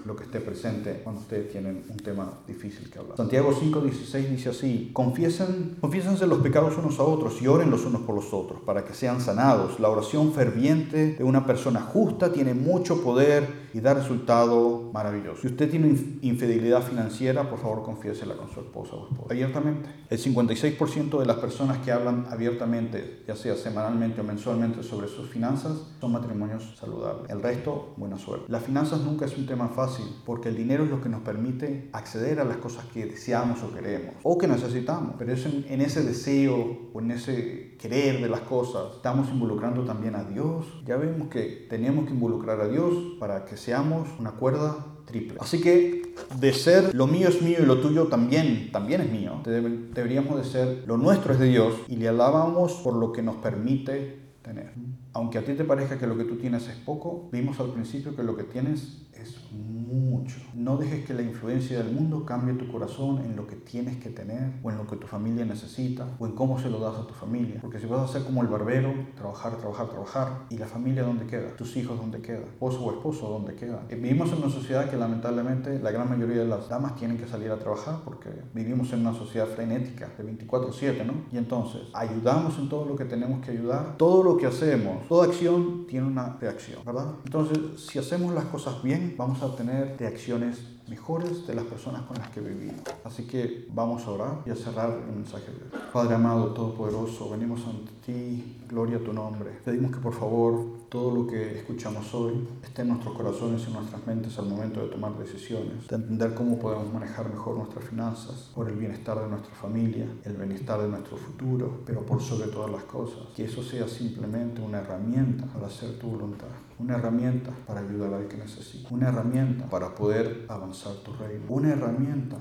[0.04, 3.16] lo que esté presente cuando ustedes tienen un tema difícil que hablar?
[3.16, 8.02] Santiago 5:16 dice así, confiesen, confiésense los pecados unos a otros y oren los unos
[8.02, 9.80] por los otros para que sean sanados.
[9.80, 15.42] La oración ferviente de una persona justa tiene mucho poder y da resultado maravilloso.
[15.42, 15.88] Si usted tiene
[16.22, 19.26] infidelidad financiera, por favor confiésela con su esposa o esposo.
[19.30, 19.88] Abiertamente.
[20.10, 25.28] El 56% de las personas que hablan abiertamente, ya sea semanalmente o mensualmente, sobre sus
[25.28, 27.30] finanzas, son matrimonios saludables.
[27.30, 28.46] El resto, buena suerte.
[28.48, 31.90] Las finanzas nunca es un tema fácil, porque el dinero es lo que nos permite
[31.92, 35.14] acceder a las cosas que deseamos o queremos, o que necesitamos.
[35.18, 40.14] Pero es en ese deseo o en ese querer de las cosas, estamos involucrando también
[40.16, 40.66] a Dios.
[40.84, 45.38] Ya vemos que tenemos que involucrar a Dios para que seamos una cuerda triple.
[45.40, 49.40] Así que de ser lo mío es mío y lo tuyo también, también es mío,
[49.44, 53.36] deberíamos de ser lo nuestro es de Dios y le alabamos por lo que nos
[53.36, 54.72] permite tener.
[55.12, 58.14] Aunque a ti te parezca que lo que tú tienes es poco, vimos al principio
[58.14, 60.36] que lo que tienes es mucho.
[60.54, 64.10] No dejes que la influencia del mundo cambie tu corazón en lo que tienes que
[64.10, 67.06] tener o en lo que tu familia necesita o en cómo se lo das a
[67.06, 67.58] tu familia.
[67.60, 71.26] Porque si vas a ser como el barbero, trabajar, trabajar, trabajar, ¿y la familia dónde
[71.26, 71.56] queda?
[71.56, 72.40] ¿Tus hijos dónde queda?
[72.40, 73.86] ¿Esposo o esposo dónde queda?
[73.88, 77.26] Eh, vivimos en una sociedad que lamentablemente la gran mayoría de las damas tienen que
[77.26, 81.14] salir a trabajar porque vivimos en una sociedad frenética de 24/7, ¿no?
[81.32, 83.96] Y entonces, ayudamos en todo lo que tenemos que ayudar.
[83.96, 87.14] Todo lo que hacemos, toda acción tiene una reacción, ¿verdad?
[87.24, 92.16] Entonces, si hacemos las cosas bien, vamos a obtener reacciones mejores de las personas con
[92.18, 92.80] las que vivimos.
[93.04, 95.82] Así que vamos a orar y a cerrar el mensaje de hoy.
[95.92, 99.50] Padre amado, todopoderoso, venimos ante ti, gloria a tu nombre.
[99.64, 103.74] Pedimos que por favor todo lo que escuchamos hoy esté en nuestros corazones y en
[103.74, 108.50] nuestras mentes al momento de tomar decisiones, de entender cómo podemos manejar mejor nuestras finanzas,
[108.54, 112.70] por el bienestar de nuestra familia, el bienestar de nuestro futuro, pero por sobre todas
[112.70, 117.80] las cosas, que eso sea simplemente una herramienta para hacer tu voluntad, una herramienta para
[117.80, 121.44] ayudar al que necesita, una herramienta para poder avanzar tu reino.
[121.48, 122.36] Una herramienta.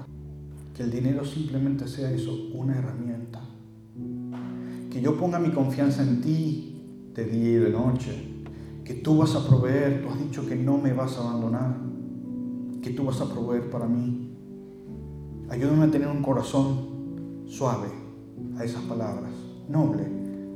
[0.73, 3.41] Que el dinero simplemente sea eso, una herramienta.
[4.91, 8.26] Que yo ponga mi confianza en ti de día y de noche.
[8.87, 11.75] Que tú vas a proveer, tú has dicho que no me vas a abandonar.
[12.81, 14.33] Que tú vas a proveer para mí.
[15.49, 17.89] Ayúdame a tener un corazón suave
[18.57, 19.31] a esas palabras,
[19.67, 20.07] noble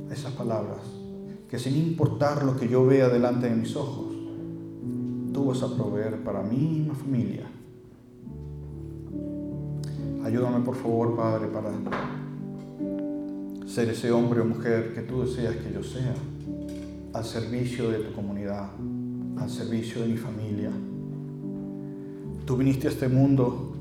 [0.08, 0.80] a esas palabras.
[1.50, 4.06] Que sin importar lo que yo vea delante de mis ojos,
[5.34, 7.46] tú vas a proveer para mí y mi familia
[10.24, 11.70] Ayúdame por favor, Padre, para
[13.66, 16.14] ser ese hombre o mujer que tú deseas que yo sea,
[17.12, 18.70] al servicio de tu comunidad,
[19.38, 20.70] al servicio de mi familia,
[22.44, 23.72] Tú viniste a este mundo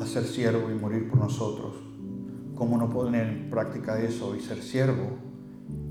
[0.00, 1.74] a ser siervo y morir por nosotros.
[2.56, 5.10] ¿Cómo no poner en práctica eso y ser siervo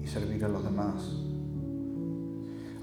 [0.03, 1.15] y servir a los demás?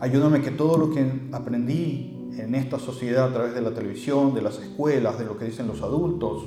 [0.01, 4.41] Ayúdame que todo lo que aprendí en esta sociedad a través de la televisión, de
[4.41, 6.43] las escuelas, de lo que dicen los adultos,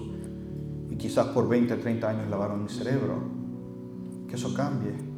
[0.89, 3.20] y quizás por 20, 30 años lavaron mi cerebro,
[4.28, 5.14] que eso cambie.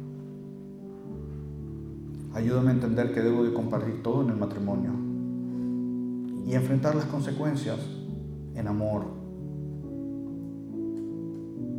[2.38, 4.92] Ayúdame a entender que debo de compartir todo en el matrimonio
[6.46, 7.80] y enfrentar las consecuencias
[8.54, 9.06] en amor.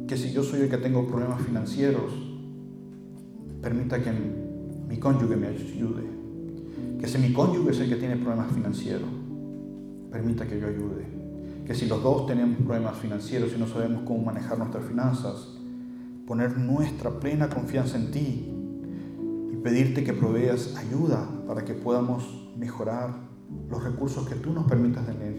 [0.05, 2.11] Que si yo soy el que tengo problemas financieros,
[3.61, 4.11] permita que
[4.89, 6.19] mi cónyuge me ayude
[6.99, 9.07] que si mi cónyuge es el que tiene problemas financieros,
[10.11, 11.05] permita que yo ayude.
[11.65, 15.55] Que si los dos tenemos problemas financieros y no sabemos cómo manejar nuestras finanzas,
[16.27, 18.58] poner nuestra plena confianza en ti
[19.63, 23.13] pedirte que proveas ayuda para que podamos mejorar
[23.69, 25.33] los recursos que tú nos permitas tener.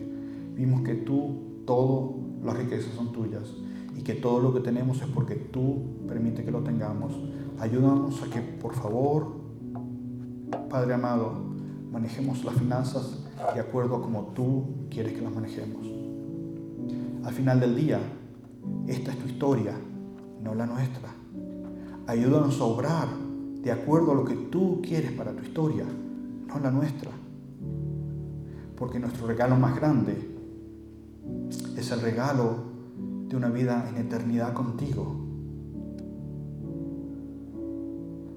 [0.55, 3.55] Vimos que tú, todo, las riquezas son tuyas
[3.97, 7.13] y que todo lo que tenemos es porque tú permite que lo tengamos.
[7.59, 9.41] Ayúdanos a que, por favor,
[10.69, 11.33] Padre amado,
[11.91, 15.87] manejemos las finanzas de acuerdo a como tú quieres que las manejemos.
[17.25, 18.01] Al final del día,
[18.87, 19.75] esta es tu historia,
[20.43, 21.11] no la nuestra.
[22.07, 23.09] Ayúdanos a obrar
[23.63, 25.85] de acuerdo a lo que tú quieres para tu historia,
[26.47, 27.11] no la nuestra.
[28.77, 30.17] Porque nuestro regalo más grande
[31.77, 32.71] es el regalo
[33.29, 35.15] de una vida en eternidad contigo,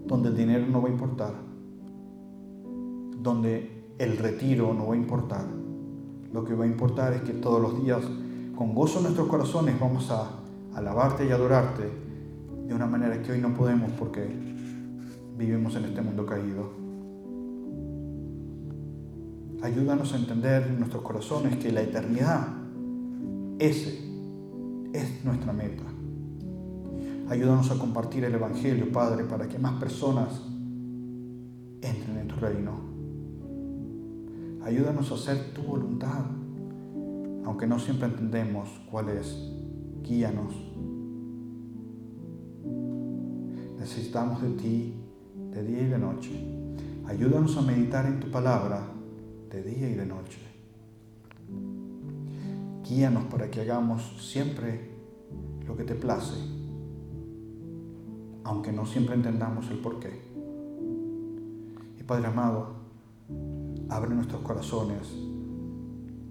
[0.07, 1.53] donde el dinero no va a importar
[3.23, 5.45] donde el retiro no va a importar.
[6.33, 8.03] Lo que va a importar es que todos los días,
[8.55, 10.29] con gozo en nuestros corazones, vamos a
[10.75, 11.89] alabarte y adorarte
[12.67, 14.52] de una manera que hoy no podemos porque
[15.37, 16.71] vivimos en este mundo caído.
[19.61, 22.47] Ayúdanos a entender en nuestros corazones que la eternidad,
[23.59, 23.97] ese
[24.93, 25.83] es nuestra meta.
[27.29, 30.41] Ayúdanos a compartir el Evangelio, Padre, para que más personas
[31.81, 32.71] entren en tu reino.
[34.63, 36.25] Ayúdanos a hacer tu voluntad,
[37.45, 39.35] aunque no siempre entendemos cuál es.
[40.03, 40.53] Guíanos.
[43.79, 44.93] Necesitamos de ti
[45.53, 46.31] de día y de noche.
[47.05, 48.87] Ayúdanos a meditar en tu palabra
[49.49, 50.39] de día y de noche.
[52.87, 54.91] Guíanos para que hagamos siempre
[55.67, 56.37] lo que te place,
[58.43, 60.21] aunque no siempre entendamos el porqué.
[61.99, 62.83] Y Padre amado,
[63.93, 65.13] Abre nuestros corazones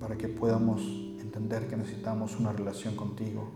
[0.00, 0.82] para que podamos
[1.20, 3.50] entender que necesitamos una relación contigo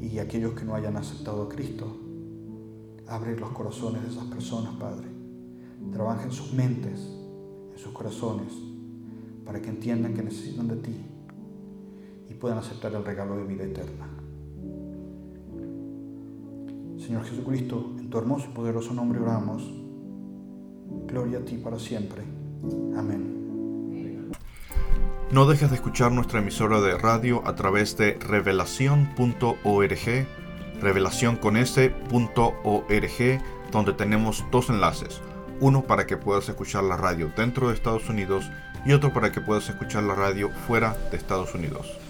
[0.00, 1.98] y aquellos que no hayan aceptado a Cristo,
[3.12, 5.06] abre los corazones de esas personas, Padre.
[5.92, 7.00] Trabaja en sus mentes,
[7.72, 8.52] en sus corazones,
[9.44, 10.96] para que entiendan que necesitan de ti
[12.30, 14.08] y puedan aceptar el regalo de vida eterna.
[16.98, 19.70] Señor Jesucristo, en tu hermoso y poderoso nombre oramos.
[21.06, 22.22] Gloria a ti para siempre.
[22.96, 23.42] Amén.
[25.32, 30.26] No dejes de escuchar nuestra emisora de radio a través de revelación.org,
[30.82, 31.56] revelación con
[33.70, 35.22] donde tenemos dos enlaces.
[35.60, 38.50] Uno para que puedas escuchar la radio dentro de Estados Unidos
[38.84, 42.01] y otro para que puedas escuchar la radio fuera de Estados Unidos.